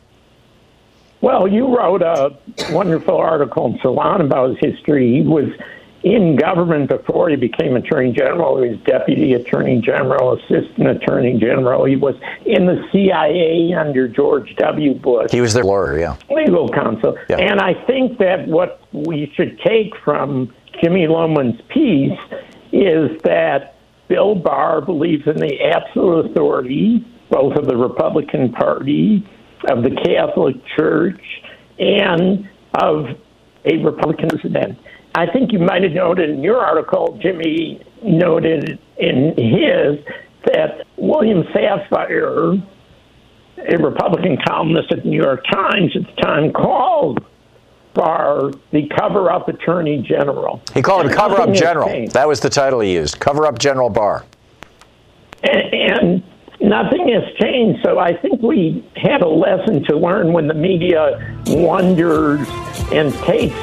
[1.22, 2.36] Well, you wrote a
[2.72, 5.18] wonderful article in Salon about his history.
[5.18, 5.50] He was
[6.04, 8.62] in government before he became Attorney General.
[8.62, 11.86] He was Deputy Attorney General, Assistant Attorney General.
[11.86, 14.96] He was in the CIA under George W.
[14.96, 15.32] Bush.
[15.32, 16.18] He was their lawyer, yeah.
[16.30, 17.18] Legal counsel.
[17.30, 17.38] Yeah.
[17.38, 22.20] And I think that what we should take from Jimmy Lohman's piece
[22.72, 23.76] is that
[24.08, 29.26] Bill Barr believes in the absolute authority both of the Republican Party,
[29.70, 31.22] of the Catholic Church,
[31.80, 33.06] and of
[33.66, 34.78] a Republican president.
[35.14, 40.00] I think you might have noted in your article, Jimmy noted in his,
[40.46, 42.62] that William Safire,
[43.58, 47.24] a Republican columnist at the New York Times at the time, called
[47.94, 50.62] Barr the cover up attorney general.
[50.74, 51.90] He called him Cover Up General.
[51.90, 52.14] changed.
[52.14, 54.26] That was the title he used Cover Up General Barr.
[55.44, 56.24] and, and
[56.62, 57.82] nothing has changed.
[57.84, 62.48] So I think we had a lesson to learn when the media wonders
[62.94, 63.56] and takes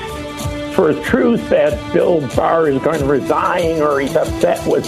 [0.79, 4.87] for truth that Bill Barr is going to resign or he's upset with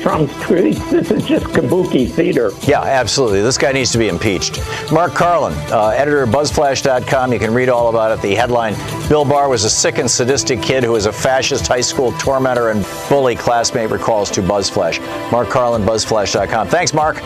[0.00, 0.90] Trump's tweets.
[0.90, 2.52] This is just kabuki theater.
[2.62, 3.42] Yeah, absolutely.
[3.42, 4.58] This guy needs to be impeached.
[4.90, 7.34] Mark Karlin, uh, editor of BuzzFlash.com.
[7.34, 8.22] You can read all about it.
[8.22, 8.76] The headline
[9.10, 12.70] Bill Barr was a sick and sadistic kid who was a fascist high school tormentor
[12.70, 15.02] and bully, classmate recalls to BuzzFlash.
[15.30, 16.68] Mark Karlin, BuzzFlash.com.
[16.68, 17.18] Thanks, Mark.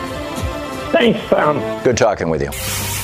[0.91, 1.59] Thanks, Thom.
[1.85, 3.00] Good talking with you.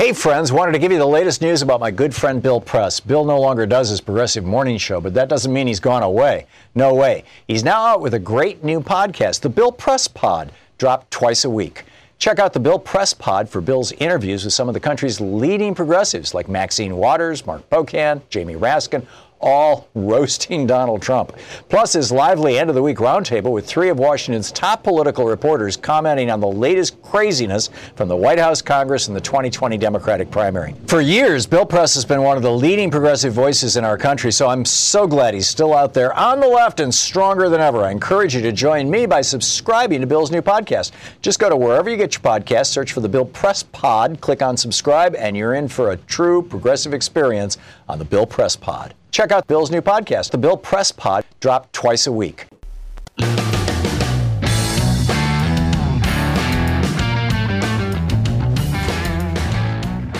[0.00, 3.00] Hey, friends, wanted to give you the latest news about my good friend Bill Press.
[3.00, 6.46] Bill no longer does his progressive morning show, but that doesn't mean he's gone away.
[6.74, 7.22] No way.
[7.46, 11.50] He's now out with a great new podcast, the Bill Press Pod, dropped twice a
[11.50, 11.84] week.
[12.18, 15.74] Check out the Bill Press Pod for Bill's interviews with some of the country's leading
[15.74, 19.04] progressives like Maxine Waters, Mark Pocan, Jamie Raskin,
[19.40, 21.36] all roasting Donald Trump.
[21.68, 25.76] Plus, his lively end of the week roundtable with three of Washington's top political reporters
[25.76, 30.74] commenting on the latest craziness from the White House, Congress, and the 2020 Democratic primary.
[30.86, 34.30] For years, Bill Press has been one of the leading progressive voices in our country,
[34.30, 37.84] so I'm so glad he's still out there on the left and stronger than ever.
[37.84, 40.92] I encourage you to join me by subscribing to Bill's new podcast.
[41.22, 44.42] Just go to wherever you get your podcasts, search for the Bill Press Pod, click
[44.42, 47.56] on subscribe, and you're in for a true progressive experience
[47.88, 48.94] on the Bill Press Pod.
[49.10, 52.46] Check out Bill's new podcast, the Bill Press Pod, dropped twice a week.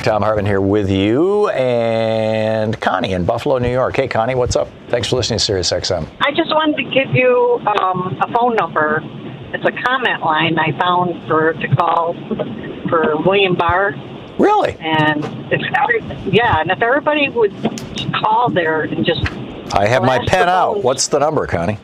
[0.03, 3.95] Thom Hartmann here with you and Connie in Buffalo, New York.
[3.97, 4.69] Hey, Connie, what's up?
[4.89, 6.09] Thanks for listening to Sirius XM.
[6.21, 9.03] I just wanted to give you um, a phone number.
[9.53, 12.15] It's a comment line I found for to call
[12.89, 13.93] for William Barr,
[14.41, 14.77] Really?
[14.81, 16.01] and if every
[16.33, 17.53] yeah, and if everybody would
[18.25, 19.23] call there and just
[19.75, 20.83] I have my pen out.
[20.83, 21.79] What's the number, Connie?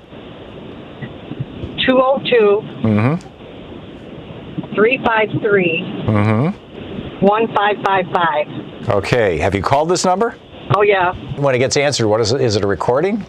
[1.86, 4.74] two zero two Mm-hmm.
[4.74, 7.24] three five three Mm-hmm.
[7.24, 8.46] one five five five.
[8.88, 9.38] Okay.
[9.38, 10.36] Have you called this number?
[10.74, 12.40] Oh yeah, When it gets answered, what is it?
[12.40, 13.24] Is it a recording?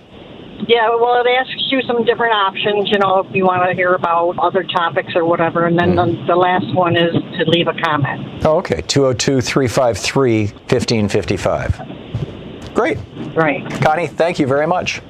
[0.68, 3.94] Yeah, well, it asks you some different options, you know, if you want to hear
[3.94, 5.68] about other topics or whatever.
[5.68, 6.28] And then the, mm.
[6.28, 8.44] the last one is to leave a comment.
[8.44, 8.82] Oh, okay.
[8.82, 12.74] 202 353 1555.
[12.74, 12.98] Great.
[13.36, 13.70] Right.
[13.82, 15.02] Connie, thank you very much.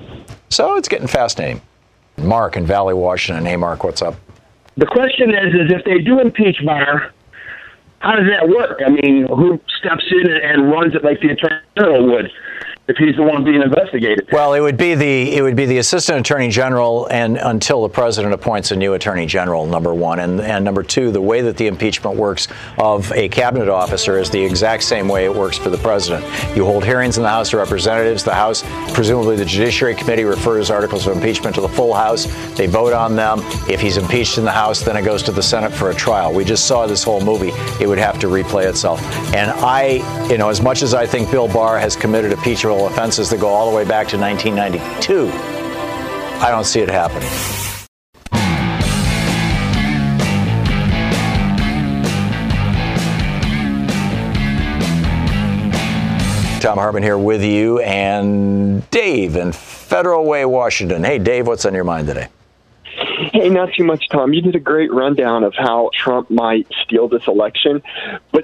[0.50, 1.62] So it's getting fascinating.
[2.18, 3.46] Mark in Valley, Washington.
[3.46, 4.16] Hey, Mark, what's up?
[4.76, 7.14] The question is, is if they do impeach Barr,
[8.00, 8.80] how does that work?
[8.86, 12.32] I mean, who steps in and runs it like the attorney general would?
[12.88, 14.30] If he's the one being investigated.
[14.32, 17.90] Well, it would be the it would be the assistant attorney general, and until the
[17.90, 21.58] president appoints a new attorney general, number one, and and number two, the way that
[21.58, 25.70] the impeachment works of a cabinet officer is the exact same way it works for
[25.70, 26.26] the president.
[26.56, 28.24] You hold hearings in the House of Representatives.
[28.24, 28.64] The House,
[28.94, 32.26] presumably the Judiciary Committee, refers articles of impeachment to the full House.
[32.56, 33.40] They vote on them.
[33.70, 36.34] If he's impeached in the House, then it goes to the Senate for a trial.
[36.34, 37.52] We just saw this whole movie.
[37.82, 39.02] It would have to replay itself.
[39.34, 42.32] And I, you know, as much as I think Bill Barr has committed
[42.78, 45.30] impeachable offenses that go all the way back to 1992.
[46.40, 47.30] I don't see it happening.
[56.62, 61.04] Thom Hartmann here with you and Dave in Federal Way, Washington.
[61.04, 62.28] Hey, Dave, what's on your mind today?
[63.32, 64.34] Hey, not too much, Thom.
[64.34, 67.82] You did a great rundown of how Trump might steal this election,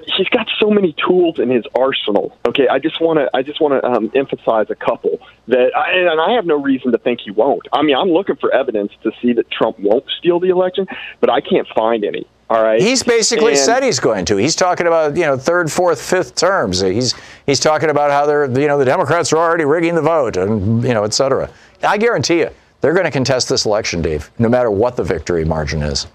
[0.06, 2.36] he's got so many tools in his arsenal.
[2.46, 5.90] Okay, I just want to I just want to um, emphasize a couple that, I,
[5.92, 7.66] and I have no reason to think he won't.
[7.72, 10.86] I mean, I'm looking for evidence to see that Trump won't steal the election,
[11.20, 12.26] but I can't find any.
[12.50, 12.80] All right.
[12.80, 14.36] He's basically And- said he's going to.
[14.36, 16.80] He's talking about you know third, fourth, fifth terms.
[16.80, 17.14] He's
[17.46, 20.82] he's talking about how they're you know the Democrats are already rigging the vote and
[20.84, 21.48] you know et cetera.
[21.82, 22.50] I guarantee you
[22.80, 26.06] they're going to contest this election, Dave, no matter what the victory margin is.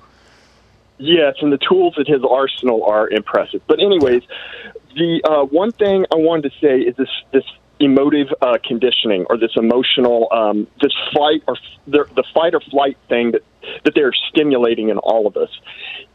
[0.99, 3.61] Yes, and the tools at his arsenal are impressive.
[3.67, 4.21] But anyways,
[4.95, 7.45] the uh, one thing I wanted to say is this this
[7.79, 11.55] emotive uh, conditioning or this emotional um, this fight or
[11.87, 13.43] the, the fight or flight thing that
[13.85, 15.49] that they're stimulating in all of us.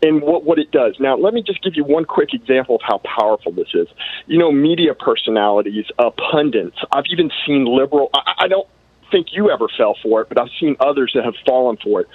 [0.02, 0.96] And what what it does.
[1.00, 3.88] Now let me just give you one quick example of how powerful this is.
[4.26, 6.76] You know media personalities uh, pundits.
[6.92, 8.68] I've even seen liberal I, I don't
[9.14, 12.08] think you ever fell for it, but I've seen others that have fallen for it.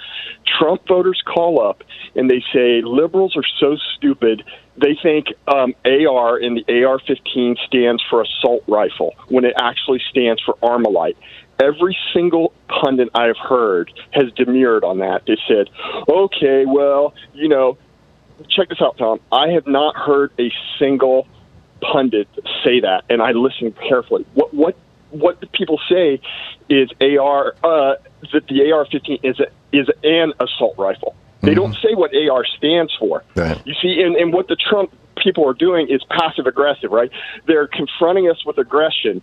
[0.58, 1.82] Trump voters call up
[2.14, 4.44] and they say liberals are so stupid.
[4.76, 10.02] They think um, AR in the AR 15 stands for assault rifle when it actually
[10.10, 11.16] stands for Armalite.
[11.58, 15.22] Every single pundit I've heard has demurred on that.
[15.26, 15.70] They said,
[16.06, 17.78] okay, well, you know,
[18.48, 19.20] check this out, Thom.
[19.32, 21.26] I have not heard a single
[21.80, 22.28] pundit
[22.64, 24.26] say that, and I listened carefully.
[24.34, 24.76] What what
[25.10, 26.20] what people say
[26.68, 27.96] is AR uh,
[28.32, 31.14] that the AR-15 is a, is an assault rifle.
[31.42, 33.24] They don't say what AR stands for.
[33.34, 33.60] Right.
[33.64, 37.10] You see, and, and what the Trump people are doing is passive aggressive, right?
[37.46, 39.22] They're confronting us with aggression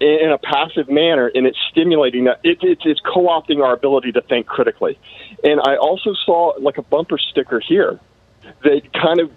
[0.00, 2.40] in, in a passive manner, and it's stimulating that.
[2.44, 4.98] It, it, it's co-opting our ability to think critically.
[5.42, 7.98] And I also saw like a bumper sticker here
[8.62, 9.30] that kind of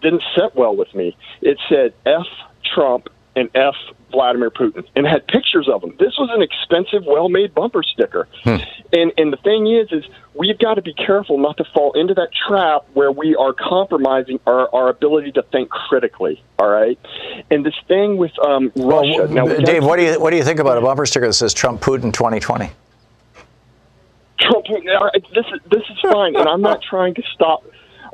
[0.00, 1.16] didn't set well with me.
[1.42, 2.26] It said F
[2.74, 3.74] Trump and F
[4.10, 5.94] Vladimir Putin and had pictures of them.
[5.98, 8.28] This was an expensive, well made bumper sticker.
[8.92, 10.04] And and the thing is is
[10.34, 14.38] we've got to be careful not to fall into that trap where we are compromising
[14.46, 16.42] our, our ability to think critically.
[16.58, 16.98] All right.
[17.50, 19.26] And this thing with um, Russia.
[19.28, 21.52] now, Dave, what do you what do you think about a bumper sticker that says
[21.52, 22.70] Trump Putin 2020?
[24.40, 27.64] Trump, all right, this is this is fine, and I'm not trying to stop.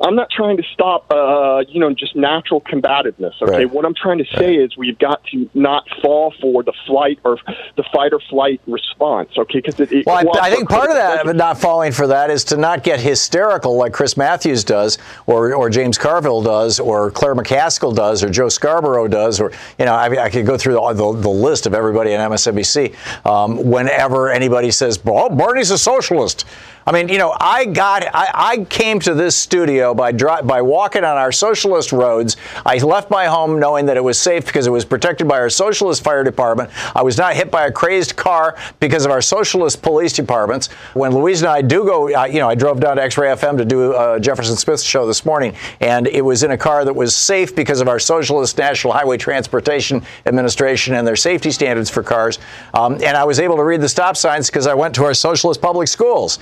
[0.00, 3.34] I'm not trying to stop, uh, you know, just natural combativeness.
[3.42, 3.70] Okay, Right.
[3.70, 7.38] what I'm trying to say is we've got to not fall for the flight or
[7.76, 9.30] the fight or flight response.
[9.36, 11.36] Okay, because it, Well, I, I think part of that, thinking.
[11.36, 14.96] not falling for that, is to not get hysterical like Chris Matthews does,
[15.26, 19.84] or, or James Carville does, or Claire McCaskill does, or Joe Scarborough does, or you
[19.84, 22.94] know, I, I could go through the, the, the list of everybody in MSNBC.
[23.26, 26.44] Um, whenever anybody says, "Oh, Bernie's a socialist,"
[26.86, 30.62] I mean, you know, I got, I, I came to this studio by dri- by
[30.62, 32.36] walking on our socialist roads.
[32.64, 35.50] I left my home knowing that it was safe because it was protected by our
[35.50, 36.70] socialist fire department.
[36.96, 40.68] I was not hit by a crazed car because of our socialist police departments.
[40.94, 43.58] When Louise and I do go, uh, you know, I drove down to X-Ray FM
[43.58, 46.94] to do uh, Jefferson Smith's show this morning, and it was in a car that
[46.94, 52.02] was safe because of our socialist National Highway Transportation Administration and their safety standards for
[52.02, 52.38] cars.
[52.72, 55.14] Um, and I was able to read the stop signs because I went to our
[55.14, 56.38] socialist public schools.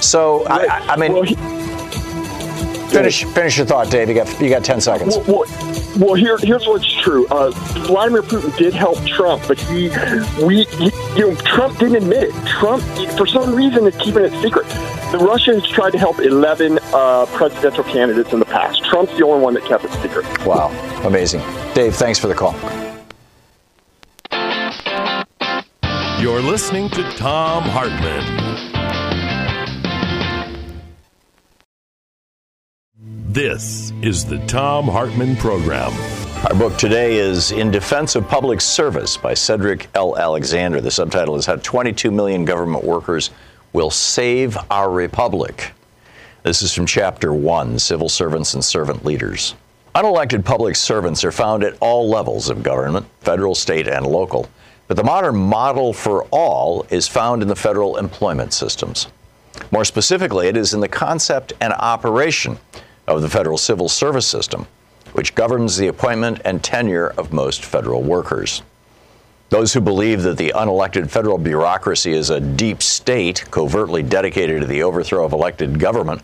[0.00, 1.34] So I, I, I mean, Well, he-
[2.88, 4.08] finish finish your thought, Dave.
[4.08, 5.16] You got you got ten seconds.
[5.16, 7.26] Well, well, well, here, here's what's true.
[7.28, 7.50] Uh,
[7.86, 9.88] Vladimir Putin did help Trump, but he,
[10.44, 12.46] we, he, you know, Trump didn't admit it.
[12.46, 12.82] Trump,
[13.16, 14.66] for some reason, is keeping it secret.
[15.10, 18.84] The Russia has tried to help 11 uh, presidential candidates in the past.
[18.84, 20.24] Trump's the only one that kept it secret.
[20.46, 20.68] Wow,
[21.04, 21.40] amazing.
[21.74, 22.54] Dave, thanks for the call.
[26.20, 28.67] You're listening to Thom Hartmann.
[33.28, 35.92] This is the Thom Hartmann Program.
[36.48, 40.16] Our book today is In Defense of Public Service by Cedric L.
[40.16, 40.80] Alexander.
[40.80, 43.28] The subtitle is How 22 Million Government Workers
[43.74, 45.72] Will Save Our Republic.
[46.42, 49.54] This is from Chapter 1 Civil Servants and Servant Leaders.
[49.94, 54.48] Unelected public servants are found at all levels of government, federal, state, and local.
[54.86, 59.08] But the modern model for all is found in the federal employment systems.
[59.70, 62.56] More specifically, it is in the concept and operation
[63.08, 64.66] of the federal civil service system
[65.12, 68.62] which governs the appointment and tenure of most federal workers.
[69.50, 74.66] Those who believe that the unelected federal bureaucracy is a deep state covertly dedicated to
[74.66, 76.22] the overthrow of elected government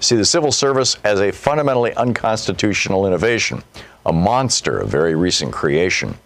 [0.00, 3.62] see the civil service as a fundamentally unconstitutional innovation,
[4.06, 6.16] a monster of very recent creation.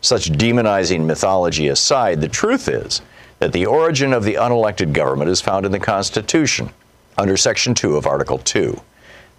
[0.00, 3.00] Such demonizing mythology aside, the truth is
[3.38, 6.70] that the origin of the unelected government is found in the Constitution,
[7.16, 8.80] under Section 2 of Article 2.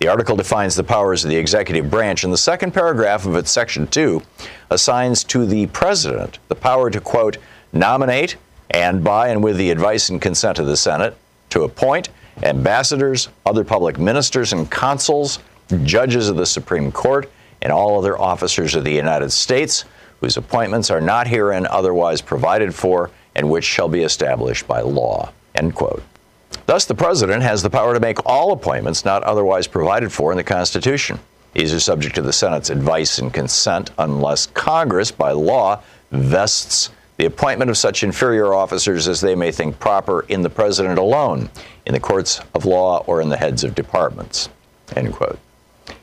[0.01, 3.51] The article defines the powers of the executive branch, and the second paragraph of its
[3.51, 4.19] section 2
[4.71, 7.37] assigns to the president the power to, quote,
[7.71, 8.35] nominate
[8.71, 11.15] and by and with the advice and consent of the Senate,
[11.51, 12.09] to appoint
[12.41, 15.37] ambassadors, other public ministers and consuls,
[15.83, 17.31] judges of the Supreme Court,
[17.61, 19.85] and all other officers of the United States
[20.19, 25.31] whose appointments are not herein otherwise provided for and which shall be established by law.
[25.53, 26.01] End quote.
[26.65, 30.37] Thus, the President has the power to make all appointments not otherwise provided for in
[30.37, 31.19] the Constitution.
[31.53, 35.81] These are subject to the Senate's advice and consent unless Congress, by law,
[36.11, 40.97] vests the appointment of such inferior officers as they may think proper in the President
[40.97, 41.49] alone,
[41.85, 44.49] in the courts of law, or in the heads of departments.
[44.95, 45.37] End quote.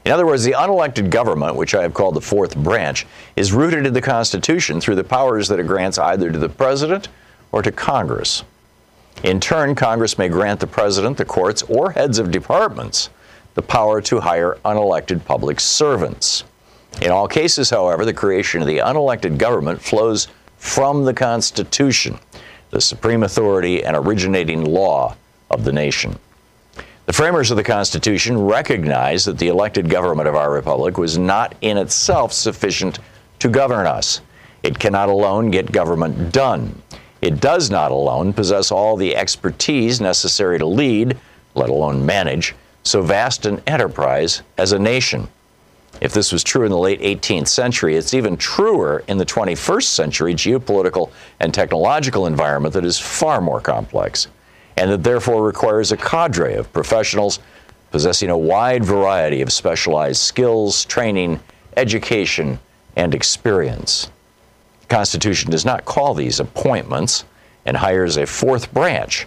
[0.05, 3.86] In other words, the unelected government, which I have called the fourth branch, is rooted
[3.86, 7.09] in the Constitution through the powers that it grants either to the President
[7.53, 8.44] or to Congress.
[9.24, 13.10] In turn, Congress may grant the President, the courts, or heads of departments
[13.54, 16.44] the power to hire unelected public servants.
[17.02, 22.20] In all cases, however, the creation of the unelected government flows from the Constitution,
[22.70, 25.16] the supreme authority and originating law
[25.50, 26.16] of the nation.
[27.06, 31.56] The framers of the Constitution recognized that the elected government of our republic was not
[31.60, 33.00] in itself sufficient
[33.40, 34.20] to govern us.
[34.62, 36.80] It cannot alone get government done.
[37.20, 41.16] It does not alone possess all the expertise necessary to lead,
[41.54, 42.54] let alone manage,
[42.84, 45.28] so vast an enterprise as a nation.
[46.00, 49.82] If this was true in the late 18th century, it's even truer in the 21st
[49.82, 51.10] century geopolitical
[51.40, 54.28] and technological environment that is far more complex,
[54.76, 57.40] and that therefore requires a cadre of professionals
[57.90, 61.40] possessing a wide variety of specialized skills, training,
[61.76, 62.60] education,
[62.94, 64.10] and experience.
[64.89, 67.24] Constitution does not call these appointments
[67.66, 69.26] and hires a fourth branch,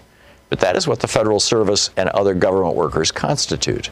[0.49, 3.89] but that is what the federal service and other government workers constitute.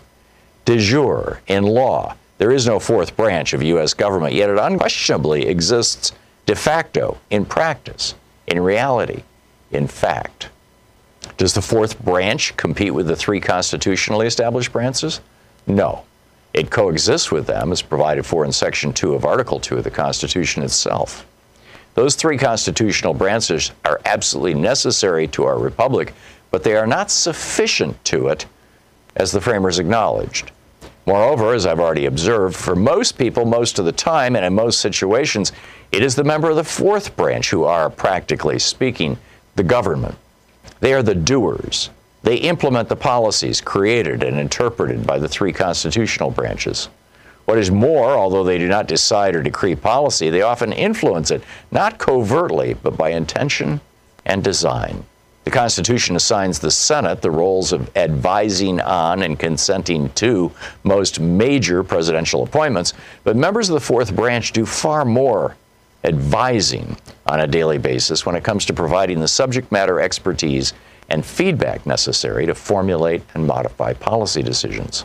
[0.65, 3.93] De jure, in law, there is no fourth branch of U.S.
[3.93, 6.13] government, yet it unquestionably exists
[6.45, 8.15] de facto, in practice,
[8.47, 9.23] in reality,
[9.71, 10.49] in fact.
[11.37, 15.21] Does the fourth branch compete with the three constitutionally established branches?
[15.67, 16.03] No.
[16.53, 19.91] It coexists with them as provided for in Section 2 of Article 2 of the
[19.91, 21.25] Constitution itself.
[21.95, 26.13] Those three constitutional branches are absolutely necessary to our republic,
[26.51, 28.45] but they are not sufficient to it,
[29.15, 30.51] as the framers acknowledged.
[31.05, 34.79] Moreover, as I've already observed, for most people, most of the time, and in most
[34.79, 35.51] situations,
[35.91, 39.17] it is the member of the fourth branch who are, practically speaking,
[39.55, 40.15] the government.
[40.79, 41.89] They are the doers.
[42.21, 46.89] They implement the policies created and interpreted by the three constitutional branches.
[47.49, 51.41] What is more, although they do not decide or decree policy, they often influence it,
[51.71, 53.81] not covertly, but by intention
[54.23, 55.03] and design.
[55.45, 60.51] The Constitution assigns the Senate the roles of advising on and consenting to
[60.83, 62.93] most major presidential appointments,
[63.23, 65.55] but members of the fourth branch do far more
[66.03, 66.95] advising
[67.25, 70.73] on a daily basis when it comes to providing the subject matter expertise
[71.09, 75.03] and feedback necessary to formulate and modify policy decisions.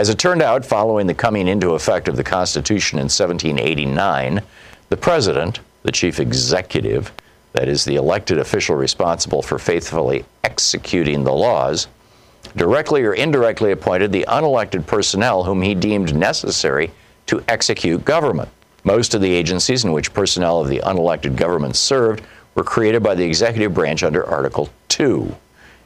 [0.00, 4.40] As it turned out, following the coming into effect of the Constitution in 1789,
[4.88, 7.12] the President, the chief executive,
[7.52, 11.86] that is, the elected official responsible for faithfully executing the laws,
[12.56, 16.90] directly or indirectly appointed the unelected personnel whom he deemed necessary
[17.26, 18.48] to execute government.
[18.84, 22.24] Most of the agencies in which personnel of the unelected government served
[22.54, 25.36] were created by the executive branch under Article 2.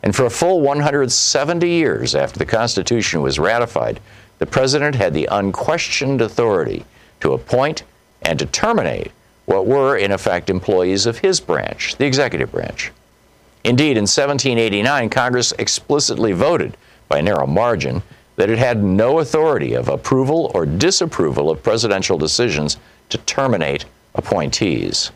[0.05, 4.01] And for a full 170 years after the Constitution was ratified,
[4.39, 6.85] the President had the unquestioned authority
[7.21, 7.85] to appoint
[8.21, 9.13] and to terminate
[9.47, 12.93] what were, in effect, employees of his branch, the executive branch.
[13.65, 16.77] Indeed, in 1789, Congress explicitly voted
[17.09, 18.03] by narrow margin
[18.37, 22.77] that it had no authority of approval or disapproval of presidential decisions
[23.09, 25.13] to terminate appointees.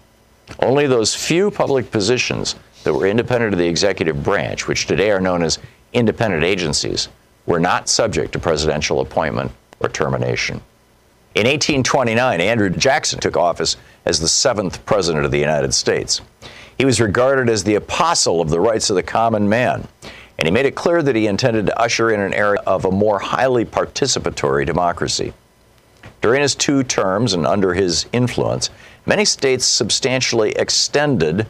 [0.61, 2.55] Only those few public positions
[2.85, 5.59] that were independent of the executive branch, which today are known as
[5.93, 7.09] independent agencies,
[7.47, 9.51] were not subject to presidential appointment
[9.81, 10.61] or termination.
[11.35, 16.21] In 1829, Andrew Jackson took office as the seventh president of the United States.
[16.77, 19.87] He was regarded as the apostle of the rights of the common man,
[20.39, 22.91] and he made it clear that he intended to usher in an era of a
[22.91, 25.33] more highly participatory democracy.
[26.21, 28.71] During his two terms and under his influence,
[29.07, 31.47] many states substantially extended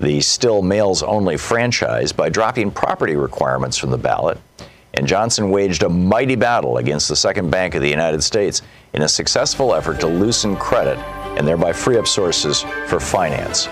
[0.00, 4.38] the still males only franchise by dropping property requirements from the ballot.
[4.94, 8.62] And Johnson waged a mighty battle against the second bank of the United States
[8.94, 10.98] in a successful effort to loosen credit
[11.36, 13.68] and thereby free up sources for finance.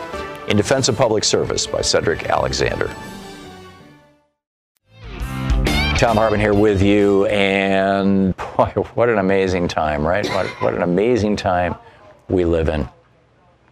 [0.48, 2.94] In Defense of Public Service by Cedric Alexander.
[5.98, 10.28] Thom Hartmann here with you, and boy, what an amazing time, right?
[10.28, 11.74] What, what an amazing time
[12.28, 12.88] we live in.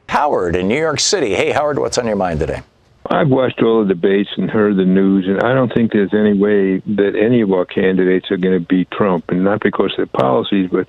[0.09, 1.35] Howard in New York City.
[1.35, 2.63] Hey, Howard, what's on your mind today?
[3.11, 6.37] I've watched all the debates and heard the news, and I don't think there's any
[6.37, 9.97] way that any of our candidates are going to beat Trump, and not because of
[9.97, 10.89] their policies, but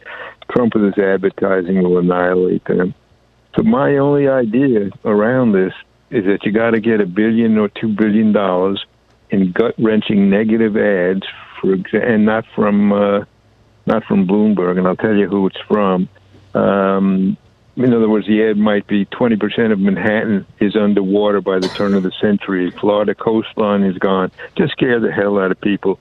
[0.52, 2.96] Trump with his advertising will annihilate them.
[3.56, 5.74] So my only idea around this
[6.10, 8.84] is that you got to get a billion or two billion dollars
[9.30, 11.24] in gut wrenching negative ads,
[11.60, 13.26] for and not from uh,
[13.86, 16.08] not from Bloomberg, and I'll tell you who it's from.
[16.54, 17.38] Um,
[17.78, 21.94] in other words, the ad might be 20% of Manhattan is underwater by the turn
[21.94, 22.72] of the century.
[22.72, 24.32] Florida coastline is gone.
[24.56, 26.00] Just scare the hell out of people.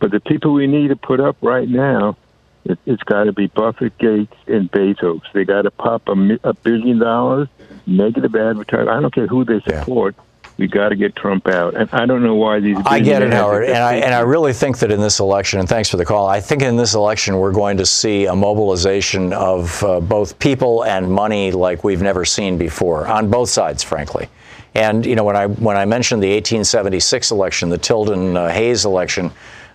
[0.00, 2.16] But the people we need to put up right now,
[2.64, 5.20] it, it's got to be Buffett, Gates, and Bezos.
[5.34, 7.48] They got to pop a, a billion dollars,
[7.86, 8.88] negative advertising.
[8.88, 10.16] I don't care who they support.
[10.58, 12.76] We got to get Trump out, and I don't know why these.
[12.84, 15.68] I get it, Howard, and I and I really think that in this election, and
[15.68, 16.26] thanks for the call.
[16.26, 20.84] I think in this election we're going to see a mobilization of uh, both people
[20.84, 24.28] and money like we've never seen before on both sides, frankly.
[24.74, 28.84] And you know, when I when I mentioned the 1876 election, the Tilden uh, Hayes
[28.84, 29.30] election.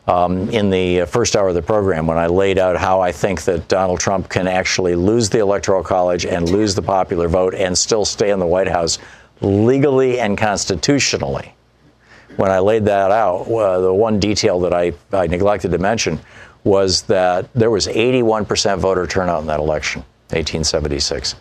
[0.05, 3.13] Um, in the uh, first hour of the program, when I laid out how I
[3.13, 7.53] think that Donald Trump can actually lose the Electoral College and lose the popular vote
[7.55, 8.99] and still stay in the White House
[9.43, 11.53] legally and constitutionally,
[12.37, 16.19] when I laid that out, uh, the one detail that I, I neglected to mention
[16.63, 21.35] was that there was 81% voter turnout in that election, 1876.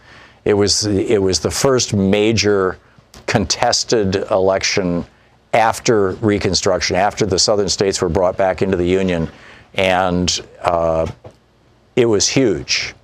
[0.44, 2.78] It was it was the first major
[3.26, 5.04] contested election
[5.52, 9.28] after Reconstruction, after the southern states were brought back into the Union,
[9.74, 11.06] and uh,
[11.94, 12.94] it was huge.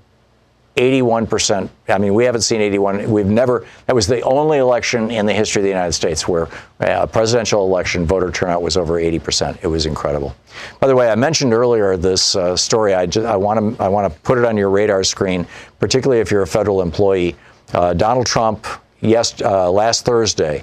[0.79, 1.68] 81%.
[1.89, 3.11] I mean, we haven't seen 81.
[3.11, 6.47] We've never, that was the only election in the history of the United States where
[6.81, 9.59] uh, a presidential election voter turnout was over 80%.
[9.62, 10.37] It was incredible.
[10.79, 12.95] By the way, I mentioned earlier this uh, story.
[12.95, 15.47] I, just, I want to I want to put it on your radar screen,
[15.81, 17.35] particularly if you're a federal employee.
[17.74, 18.66] Uh, Donald Trump,
[19.01, 20.62] yes, uh, last Thursday,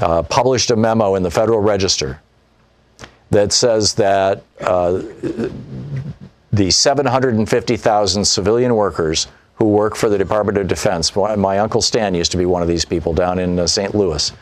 [0.00, 2.20] uh, published a memo in the Federal Register
[3.30, 5.02] that says that uh,
[6.52, 9.28] the 750,000 civilian workers
[9.60, 11.14] who work for the Department of Defense.
[11.14, 13.94] My, uncle Stan used to be one of these people down in uh, St.
[13.94, 14.32] Louis.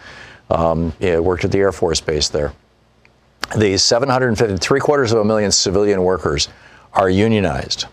[0.49, 2.53] Um, worked at the Air Force Base there.
[3.57, 6.49] The 750, three quarters of a million civilian workers
[6.93, 7.87] are unionized.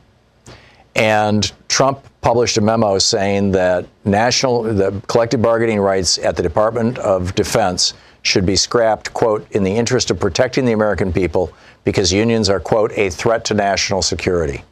[0.96, 7.00] And Trump published a memo saying that national, the collective bargaining rights at the Department
[7.00, 11.52] of Defense should be scrapped, quote, in the interest of protecting the American people
[11.84, 14.64] because unions are, quote, a threat to national security.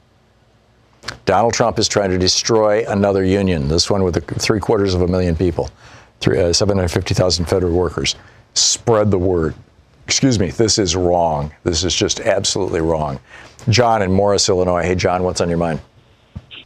[1.26, 5.08] Donald Trump is trying to destroy another union, this one with three quarters of a
[5.08, 5.70] million people,
[6.28, 8.16] uh, 750,000 federal workers.
[8.54, 9.56] Spread the word.
[10.06, 11.52] Excuse me, this is wrong.
[11.64, 13.20] This is just absolutely wrong.
[13.70, 14.84] John in Morris, Illinois.
[14.84, 15.80] Hey, John, what's on your mind?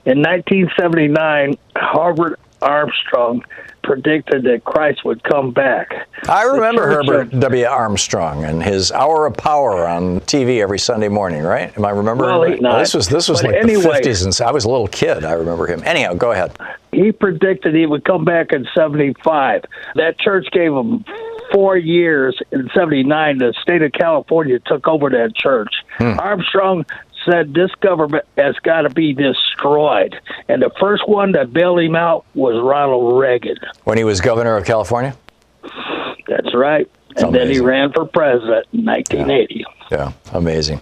[0.05, 3.43] In 1979, Herbert Armstrong
[3.88, 6.07] predicted that Christ would come back.
[6.29, 7.65] I remember Herbert W.
[7.65, 11.75] Armstrong and his Hour of Power on TV every Sunday morning, right?
[11.77, 12.61] Am I remembering Well, right?
[12.61, 14.88] no, this was this was but like anyway- the 50s, and I was a little
[14.89, 15.23] kid.
[15.23, 15.81] I remember him.
[15.85, 16.51] Anyhow, go ahead.
[16.91, 19.63] He predicted he would come back in 75.
[19.95, 21.05] That church gave him
[21.53, 23.38] four years in 79.
[23.38, 25.73] The state of California took over that church.
[25.97, 26.19] Hmm.
[26.19, 26.85] Armstrong
[27.30, 30.15] said this government has got to be destroyed.
[30.47, 33.57] And the first one that bailed him out was Ronald Reagan.
[33.84, 35.15] When he was governor of California.
[36.28, 36.89] That's right.
[37.18, 39.65] And then he ran for president in 1980.
[39.91, 40.82] Yeah, amazing.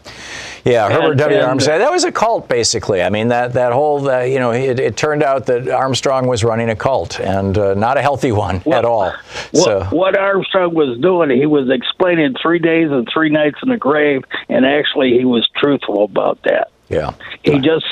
[0.63, 1.39] Yeah, Herbert And- W.
[1.41, 1.77] Armstrong.
[1.79, 3.03] That was a cult, basically.
[3.03, 6.43] I mean, that that whole, uh, you know, it, it turned out that Armstrong was
[6.43, 9.11] running a cult and uh, not a healthy one at all.
[9.51, 13.69] What, so what Armstrong was doing, he was explaining three days and three nights in
[13.69, 16.71] the grave, and actually he was truthful about that.
[16.89, 17.11] yeah,
[17.43, 17.85] He just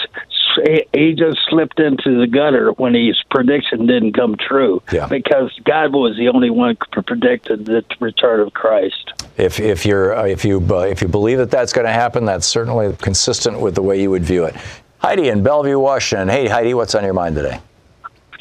[0.66, 4.82] he- he just slipped into the gutter when his prediction didn't come true.
[4.92, 5.08] Yeah.
[5.08, 9.14] Because God was the only one who predicted the return of Christ.
[9.38, 12.26] if if you're uh, if you uh, if you believe that that's going to happen,
[12.26, 14.56] that's certainly consistent with the way you would view it.
[15.00, 16.30] Heidi in Bellevue, Washington.
[16.30, 17.60] Hey, Heidi, what's on your mind today?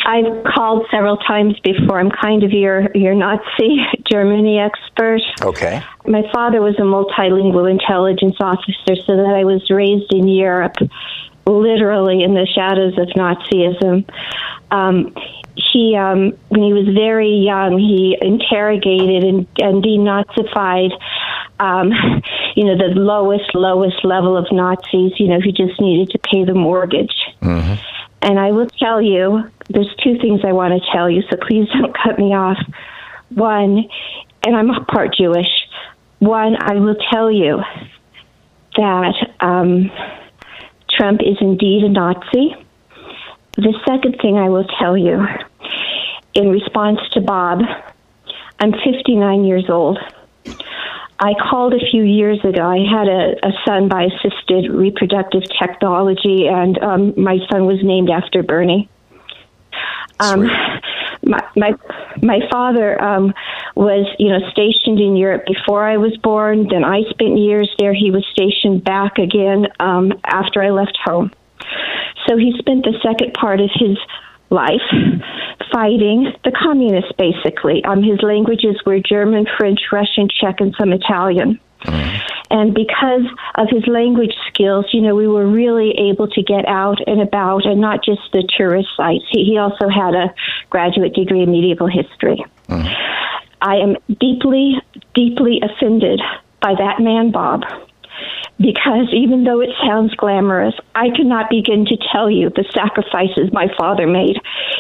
[0.05, 2.01] I've called several times before.
[2.01, 3.79] I'm kind of your your Nazi
[4.11, 5.21] Germany expert.
[5.43, 5.81] Okay.
[6.07, 10.75] My father was a multilingual intelligence officer, so that I was raised in Europe,
[11.47, 14.09] literally in the shadows of Nazism.
[14.71, 15.15] Um,
[15.55, 20.93] he, um, when he was very young, he interrogated and, and denazified,
[21.61, 21.91] um,
[22.57, 26.45] you know, the lowest, lowest level of Nazis, you know, who just needed to pay
[26.45, 27.15] the mortgage.
[28.23, 31.69] And I will tell you, there's two things I want to tell you, so please
[31.69, 32.59] don't cut me off.
[33.31, 33.89] One,
[34.45, 35.49] and I'm part Jewish.
[36.19, 37.61] One, I will tell you
[38.77, 39.91] that um,
[40.97, 42.57] Trump is indeed a Nazi.
[43.57, 45.25] The second thing I will tell you,
[46.35, 47.61] in response to Bob,
[48.59, 49.99] I'm 59 years old.
[51.19, 52.63] I called a few years ago.
[52.63, 58.11] I had a, a son by assisted reproductive technology, and um, my son was named
[58.11, 58.89] after Bernie.
[60.21, 60.47] Um,
[61.25, 61.73] my, my
[62.21, 63.33] my father um,
[63.75, 66.69] was, you know, stationed in Europe before I was born.
[66.69, 67.95] Then I spent years there.
[67.95, 71.33] He was stationed back again um, after I left home.
[72.27, 73.99] So he spent the second part of his
[74.51, 74.83] life
[75.73, 77.85] fighting the communists, basically.
[77.85, 81.59] Um, his languages were German, French, Russian, Czech, and some Italian.
[81.85, 82.33] Mm-hmm.
[82.53, 83.23] And because
[83.55, 87.65] of his language skills, you know, we were really able to get out and about
[87.65, 89.25] and not just the tourist sites.
[89.31, 90.35] He, he also had a
[90.69, 92.45] graduate degree in medieval history.
[92.69, 93.23] Mm-hmm.
[93.63, 94.83] I am deeply,
[95.15, 96.21] deeply offended
[96.61, 97.63] by that man, Bob,
[98.59, 103.69] because even though it sounds glamorous, I cannot begin to tell you the sacrifices my
[103.79, 104.37] father made.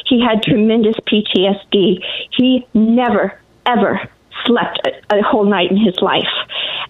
[0.06, 2.04] He had tremendous PTSD.
[2.36, 4.00] He never, ever
[4.46, 6.24] slept a, a whole night in his life.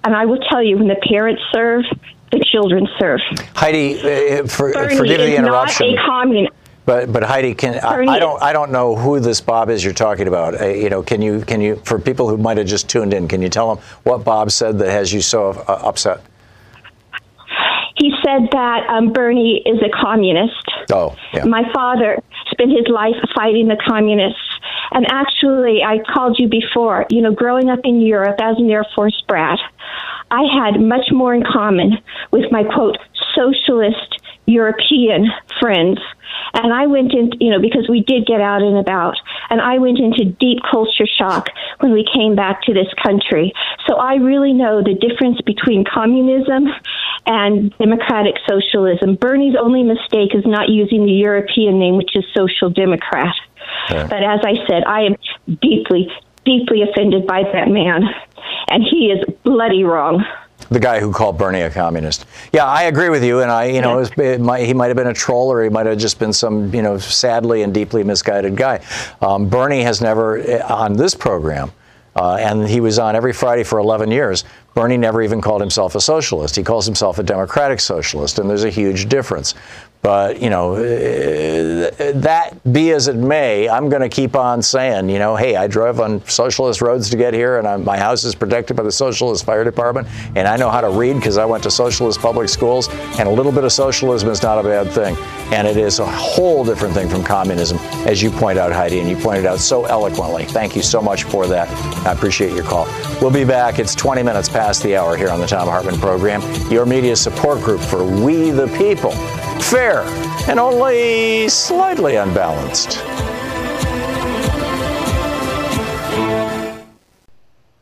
[0.04, 1.84] And I will tell you, when the parents serve,
[2.30, 3.20] the children serve.
[3.54, 5.94] Heidi, uh, for, Bernie forgive the interruption.
[5.94, 6.48] not a.
[6.84, 9.84] But but Heidi, can I, Bernie I don't I don't know who this Bob is
[9.84, 10.60] you're talking about.
[10.60, 13.28] Uh, you know, can you can you for people who might have just tuned in,
[13.28, 16.22] can you tell them what Bob said that has you so uh, upset?
[17.96, 20.66] He said that um, Bernie is a communist.
[20.92, 21.44] Oh, yeah.
[21.44, 22.18] My father
[22.50, 24.40] spent his life fighting the communists.
[24.94, 28.84] And actually, I called you before, you know, growing up in Europe as an Air
[28.94, 29.58] Force brat,
[30.30, 31.98] I had much more in common
[32.30, 32.98] with my quote,
[33.34, 35.28] socialist European
[35.60, 35.98] friends.
[36.54, 39.16] And I went in, you know, because we did get out and about,
[39.50, 41.48] and I went into deep culture shock
[41.80, 43.52] when we came back to this country.
[43.86, 46.68] So I really know the difference between communism
[47.26, 49.16] and democratic socialism.
[49.16, 53.34] Bernie's only mistake is not using the European name, which is social democrat.
[53.88, 55.16] But as I said, I am
[55.60, 56.10] deeply,
[56.44, 58.02] deeply offended by that man,
[58.68, 60.24] and he is bloody wrong.
[60.72, 62.24] The guy who called Bernie a communist.
[62.52, 64.86] Yeah, I agree with you, and I, you know, it was, it might, he might
[64.86, 67.74] have been a troll, or he might have just been some, you know, sadly and
[67.74, 68.82] deeply misguided guy.
[69.20, 71.72] Um, Bernie has never uh, on this program.
[72.14, 74.44] Uh, and he was on every Friday for 11 years.
[74.74, 76.54] Bernie never even called himself a socialist.
[76.54, 79.54] He calls himself a democratic socialist, and there's a huge difference.
[80.02, 85.08] But, you know, uh, that be as it may, I'm going to keep on saying,
[85.08, 88.24] you know, hey, I drove on socialist roads to get here, and I'm, my house
[88.24, 91.44] is protected by the socialist fire department, and I know how to read because I
[91.44, 94.90] went to socialist public schools, and a little bit of socialism is not a bad
[94.90, 95.16] thing.
[95.52, 99.08] And it is a whole different thing from communism, as you point out, Heidi, and
[99.08, 100.46] you pointed out so eloquently.
[100.46, 101.68] Thank you so much for that.
[102.04, 102.88] I appreciate your call.
[103.20, 103.78] We'll be back.
[103.78, 106.42] It's 20 minutes past the hour here on the Thom Hartmann program,
[106.72, 109.12] your media support group for We the People.
[109.60, 110.02] Fair
[110.48, 113.02] and only slightly unbalanced.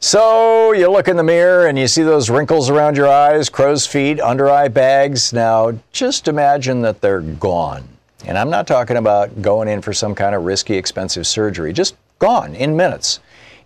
[0.02, 3.86] So you look in the mirror and you see those wrinkles around your eyes, crow's
[3.86, 5.32] feet, under eye bags.
[5.32, 7.86] Now just imagine that they're gone.
[8.26, 11.96] And I'm not talking about going in for some kind of risky, expensive surgery, just
[12.18, 13.20] gone in minutes.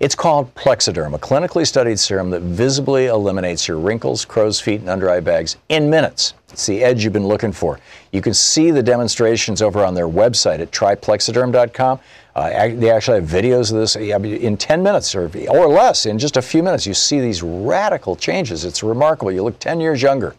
[0.04, 4.90] It's called Plexiderm, a clinically studied serum that visibly eliminates your wrinkles, crow's feet, and
[4.90, 6.34] under eye bags in minutes.
[6.52, 7.80] It's the edge you've been looking for.
[8.12, 12.00] You can see the demonstrations over on their website at tryplexiderm.com.
[12.34, 16.04] Uh, they actually have videos of this in 10 minutes or, or less.
[16.04, 18.66] In just a few minutes, you see these radical changes.
[18.66, 19.32] It's remarkable.
[19.32, 20.36] You look 10 years younger.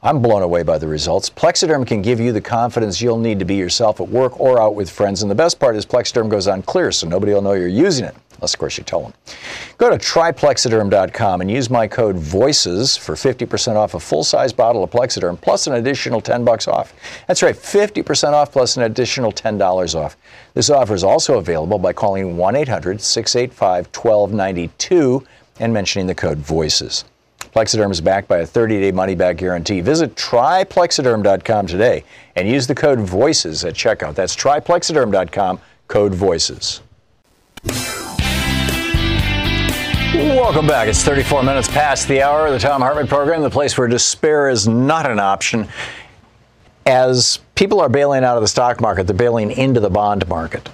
[0.00, 1.28] I'm blown away by the results.
[1.28, 4.76] Plexiderm can give you the confidence you'll need to be yourself at work or out
[4.76, 5.22] with friends.
[5.22, 8.04] And the best part is Plexiderm goes on clear, so nobody will know you're using
[8.04, 8.14] it.
[8.36, 9.12] Unless, of course, you tell them.
[9.78, 14.84] Go to tryplexiderm.com and use my code VOICES for 50% off a full size bottle
[14.84, 16.94] of Plexiderm plus an additional 10 bucks off.
[17.26, 20.16] That's right, 50% off plus an additional $10 off.
[20.54, 25.26] This offer is also available by calling 1 800 685 1292
[25.60, 27.04] and mentioning the code VOICES.
[27.56, 29.80] Plexiderm is backed by a 30 day money back guarantee.
[29.80, 34.14] Visit tryplexiderm.com today and use the code VOICES at checkout.
[34.14, 38.05] That's tryplexiderm.com, code VOICES.
[40.16, 40.88] Welcome back.
[40.88, 44.48] It's 34 minutes past the hour of the Thom Hartmann program, the place where despair
[44.48, 45.68] is not an option.
[46.86, 50.70] As people are bailing out of the stock market, they're bailing into the bond market.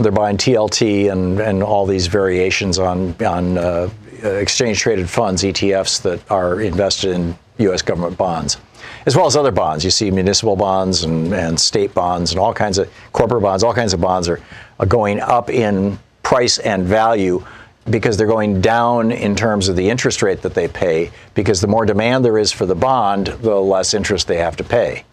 [0.00, 3.90] They're buying TLT and, and all these variations on, on uh,
[4.22, 7.82] exchange traded funds, ETFs, that are invested in U.S.
[7.82, 8.58] government bonds,
[9.06, 9.84] as well as other bonds.
[9.84, 13.74] You see municipal bonds and, and state bonds and all kinds of corporate bonds, all
[13.74, 14.38] kinds of bonds are,
[14.78, 17.44] are going up in price and value
[17.90, 21.66] because they're going down in terms of the interest rate that they pay because the
[21.66, 25.04] more demand there is for the bond, the less interest they have to pay.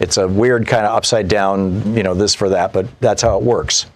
[0.00, 3.36] It's a weird kind of upside down, you know, this for that, but that's how
[3.36, 3.86] it works.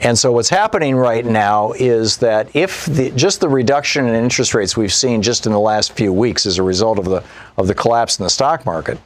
[0.00, 4.52] And so what's happening right now is that if the, just the reduction in interest
[4.52, 7.24] rates we've seen just in the last few weeks as a result of the
[7.56, 8.98] of the collapse in the stock market,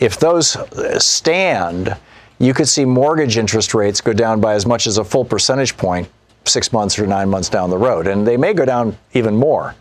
[0.00, 1.96] if those uh, stand,
[2.38, 5.76] you could see mortgage interest rates go down by as much as a full percentage
[5.78, 6.08] point
[6.44, 8.06] six months or nine months down the road.
[8.06, 9.74] And they may go down even more.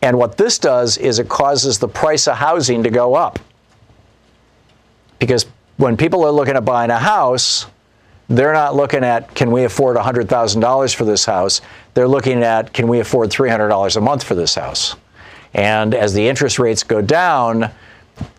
[0.00, 3.38] And what this does is it causes the price of housing to go up.
[5.18, 7.66] Because when people are looking at buying a house,
[8.28, 11.60] they're not looking at can we afford $100,000 for this house?
[11.94, 14.94] They're looking at can we afford $300 a month for this house?
[15.54, 17.70] And as the interest rates go down,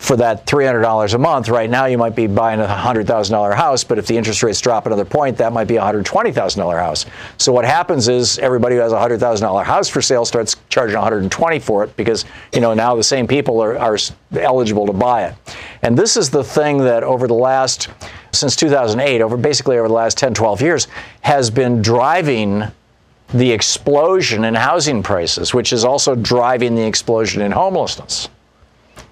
[0.10, 4.00] for that $300 a month, right now you might be buying a $100,000 house, but
[4.00, 7.06] if the interest rates drop another point, that might be a $120,000 house.
[7.38, 11.60] So what happens is everybody who has a $100,000 house for sale starts charging 120
[11.60, 13.98] for it because, you know, now the same people are, are
[14.34, 15.36] eligible to buy it.
[15.84, 17.90] And this is the thing that over the last,
[18.32, 20.88] since 2008, over basically over the last 10, 12 years,
[21.22, 22.64] has been driving
[23.34, 28.30] the explosion in housing prices, which is also driving the explosion in homelessness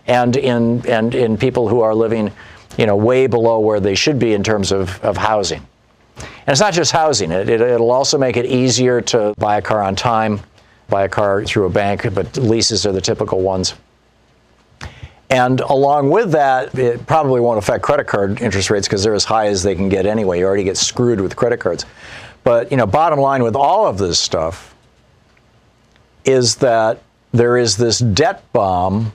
[0.08, 2.32] and in and in people who are living,
[2.78, 5.66] you know, way below where they should be in terms of, of housing.
[6.18, 7.32] And it's not just housing.
[7.32, 10.40] It, it, it'll also make it easier to buy a car on time,
[10.90, 13.76] buy a car through a bank, but leases are the typical ones.
[15.30, 19.26] And along with that, it probably won't affect credit card interest rates because they're as
[19.26, 20.40] high as they can get anyway.
[20.40, 21.86] You already get screwed with credit cards.
[22.46, 24.74] But you know, bottom line with all of this stuff
[26.24, 27.02] is that
[27.34, 29.12] there is this debt bomb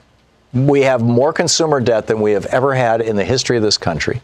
[0.53, 3.77] we have more consumer debt than we have ever had in the history of this
[3.77, 4.21] country.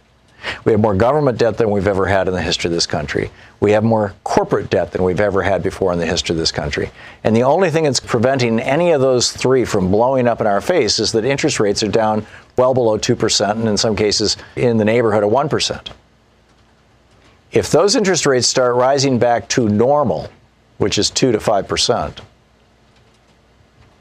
[0.63, 3.30] We have more government debt than we've ever had in the history of this country.
[3.59, 6.51] We have more corporate debt than we've ever had before in the history of this
[6.51, 6.91] country.
[7.23, 10.61] And the only thing that's preventing any of those three from blowing up in our
[10.61, 12.25] face is that interest rates are down
[12.57, 15.89] well below 2%, and in some cases in the neighborhood of 1%.
[17.51, 20.30] If those interest rates start rising back to normal,
[20.77, 22.19] which is 2 to 5%,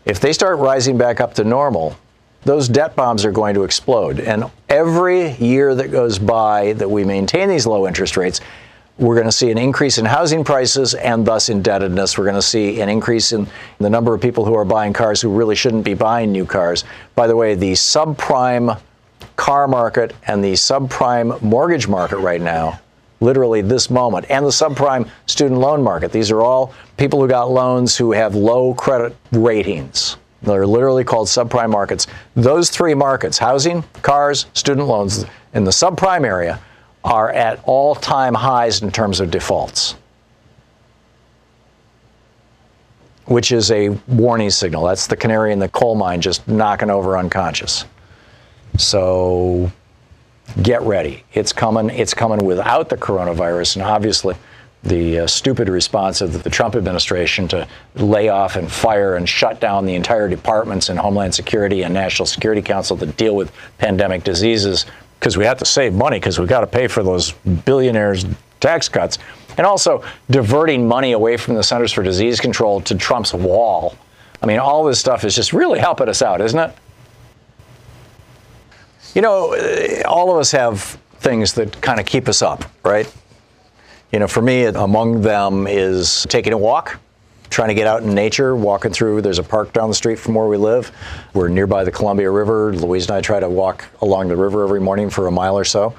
[0.04, 1.96] if they start rising back up to normal,
[2.44, 4.20] those debt bombs are going to explode.
[4.20, 8.40] And every year that goes by that we maintain these low interest rates,
[8.98, 12.18] we're going to see an increase in housing prices and thus indebtedness.
[12.18, 13.46] We're going to see an increase in
[13.78, 16.84] the number of people who are buying cars who really shouldn't be buying new cars.
[17.14, 18.80] By the way, the subprime
[19.36, 22.80] car market and the subprime mortgage market right now,
[23.20, 27.50] literally this moment, and the subprime student loan market, these are all people who got
[27.50, 30.16] loans who have low credit ratings.
[30.42, 32.06] They're literally called subprime markets.
[32.34, 35.24] Those three markets, housing, cars, student loans,
[35.54, 36.60] in the subprime area,
[37.04, 39.94] are at all time highs in terms of defaults,
[43.24, 44.84] which is a warning signal.
[44.84, 47.84] That's the canary in the coal mine just knocking over unconscious.
[48.76, 49.72] So
[50.62, 51.24] get ready.
[51.32, 51.90] It's coming.
[51.90, 53.76] It's coming without the coronavirus.
[53.76, 54.36] And obviously,
[54.84, 57.66] the uh, stupid response of the Trump administration to
[57.96, 62.26] lay off and fire and shut down the entire departments in Homeland Security and National
[62.26, 64.86] Security Council to deal with pandemic diseases
[65.18, 67.32] because we have to save money because we've got to pay for those
[67.64, 68.24] billionaires'
[68.60, 69.18] tax cuts,
[69.56, 73.96] and also diverting money away from the Centers for Disease Control to Trump's wall.
[74.40, 76.74] I mean, all this stuff is just really helping us out, isn't it?
[79.14, 79.56] You know,
[80.06, 80.80] all of us have
[81.18, 83.12] things that kind of keep us up, right?
[84.12, 86.98] You know, for me, among them is taking a walk,
[87.50, 89.20] trying to get out in nature, walking through.
[89.20, 90.90] There's a park down the street from where we live.
[91.34, 92.72] We're nearby the Columbia River.
[92.72, 95.64] Louise and I try to walk along the river every morning for a mile or
[95.64, 95.94] so.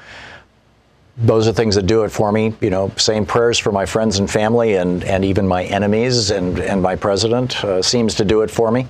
[1.18, 2.56] Those are things that do it for me.
[2.62, 6.58] You know, saying prayers for my friends and family and, and even my enemies and,
[6.60, 8.88] and my president uh, seems to do it for me.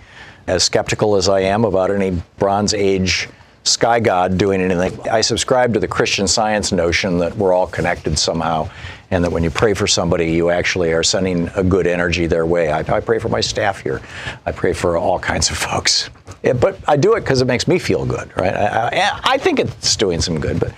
[0.47, 3.27] As skeptical as I am about any Bronze Age
[3.69, 5.07] sky god doing anything.
[5.09, 8.69] I subscribe to the Christian science notion that we're all connected somehow,
[9.11, 12.45] and that when you pray for somebody, you actually are sending a good energy their
[12.45, 12.71] way.
[12.71, 14.01] I, I pray for my staff here.
[14.45, 16.09] I pray for all kinds of folks.
[16.43, 18.53] Yeah, but I do it because it makes me feel good, right?
[18.53, 20.59] I, I, I think it's doing some good.
[20.59, 20.73] But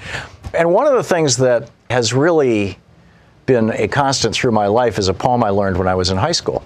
[0.54, 2.78] and one of the things that has really
[3.46, 6.18] been a constant through my life is a poem I learned when I was in
[6.18, 6.64] high school,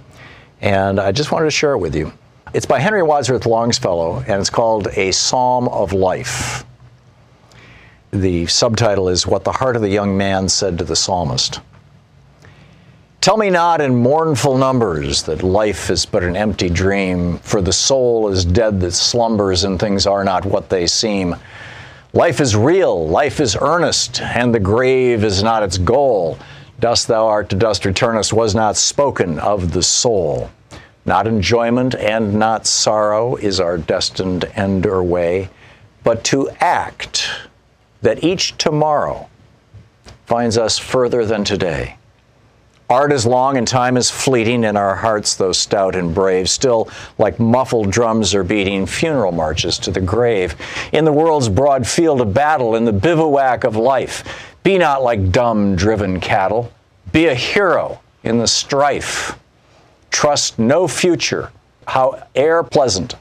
[0.61, 2.11] and I just wanted to share it with you.
[2.56, 6.64] It's by Henry Wadsworth Longfellow, and it's called A Psalm of Life.
[8.12, 11.60] The subtitle is What the Heart of the Young Man Said to the Psalmist.
[13.20, 17.74] Tell me not in mournful numbers that life is but an empty dream, for the
[17.74, 21.36] soul is dead that slumbers and things are not what they seem.
[22.14, 26.39] Life is real, life is earnest, and the grave is not its goal.
[26.80, 30.49] Dust thou art to dust returnest was not spoken of the soul.
[31.06, 35.49] Not enjoyment and not sorrow is our destined end or way,
[36.03, 37.30] but to act
[38.01, 39.30] that each tomorrow
[40.26, 41.97] finds us further than today.
[42.89, 46.89] Art is long and time is fleeting, and our hearts, though stout and brave, still
[47.18, 50.56] like muffled drums are beating funeral marches to the grave.
[50.91, 54.24] In the world's broad field of battle, in the bivouac of life,
[54.62, 56.72] be not like dumb, driven cattle.
[57.12, 59.38] Be a hero in the strife.
[60.16, 61.51] Trust no future,
[61.89, 63.16] howe'er pleasant.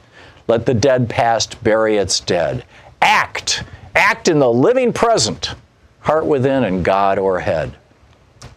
[0.47, 2.63] Let the dead past bury its dead.
[3.01, 3.65] Act,
[3.95, 5.55] act in the living present,
[5.99, 7.73] heart within and God o'erhead.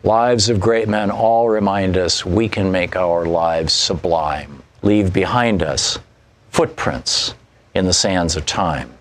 [0.05, 4.63] Lives of great men all remind us we can make our lives sublime.
[4.83, 5.99] Leave behind us
[6.51, 7.35] footprints
[7.75, 8.93] in the sands of time.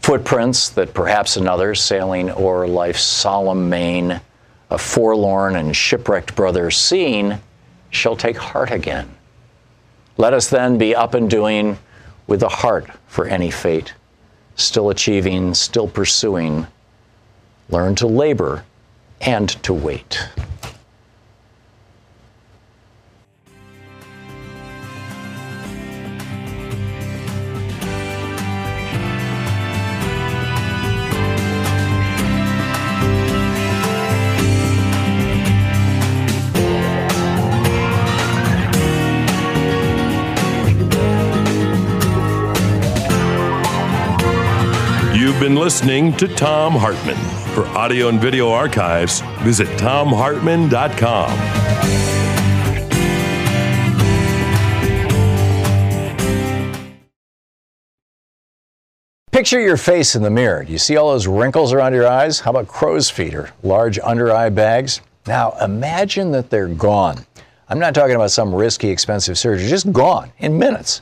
[0.00, 4.18] Footprints that perhaps another sailing o'er life's solemn main,
[4.70, 7.38] a forlorn and shipwrecked brother seeing
[7.94, 9.08] shall take heart again.
[10.16, 11.78] Let us then be up and doing
[12.26, 13.94] with a heart for any fate,
[14.56, 16.66] still achieving, still pursuing.
[17.68, 18.64] Learn to labor
[19.20, 20.28] and to wait.
[45.64, 47.16] Listening to Thom Hartmann.
[47.54, 51.30] For audio and video archives, visit thomhartmann.com.
[59.32, 60.64] Picture your face in the mirror.
[60.64, 62.40] Do you see all those wrinkles around your eyes?
[62.40, 65.00] How about crow's feet or large under eye bags?
[65.26, 67.24] Now imagine that they're gone.
[67.70, 71.00] I'm not talking about some risky, expensive surgery, just gone in minutes.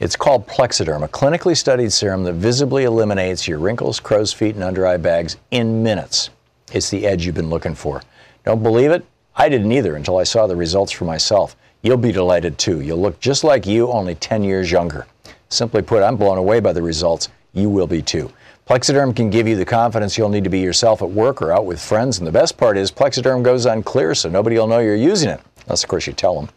[0.00, 4.64] It's called Plexiderm, a clinically studied serum that visibly eliminates your wrinkles, crow's feet, and
[4.64, 6.30] under eye bags in minutes.
[6.72, 8.00] It's the edge you've been looking for.
[8.46, 9.04] Don't believe it?
[9.36, 11.54] I didn't either until I saw the results for myself.
[11.82, 12.80] You'll be delighted too.
[12.80, 15.06] You'll look just like you, only 10 years younger.
[15.50, 17.28] Simply put, I'm blown away by the results.
[17.52, 18.32] You will be too.
[18.66, 21.66] Plexiderm can give you the confidence you'll need to be yourself at work or out
[21.66, 22.16] with friends.
[22.16, 25.28] And the best part is, Plexiderm goes on clear so nobody will know you're using
[25.28, 25.42] it.
[25.66, 26.48] Unless, of course, you tell them.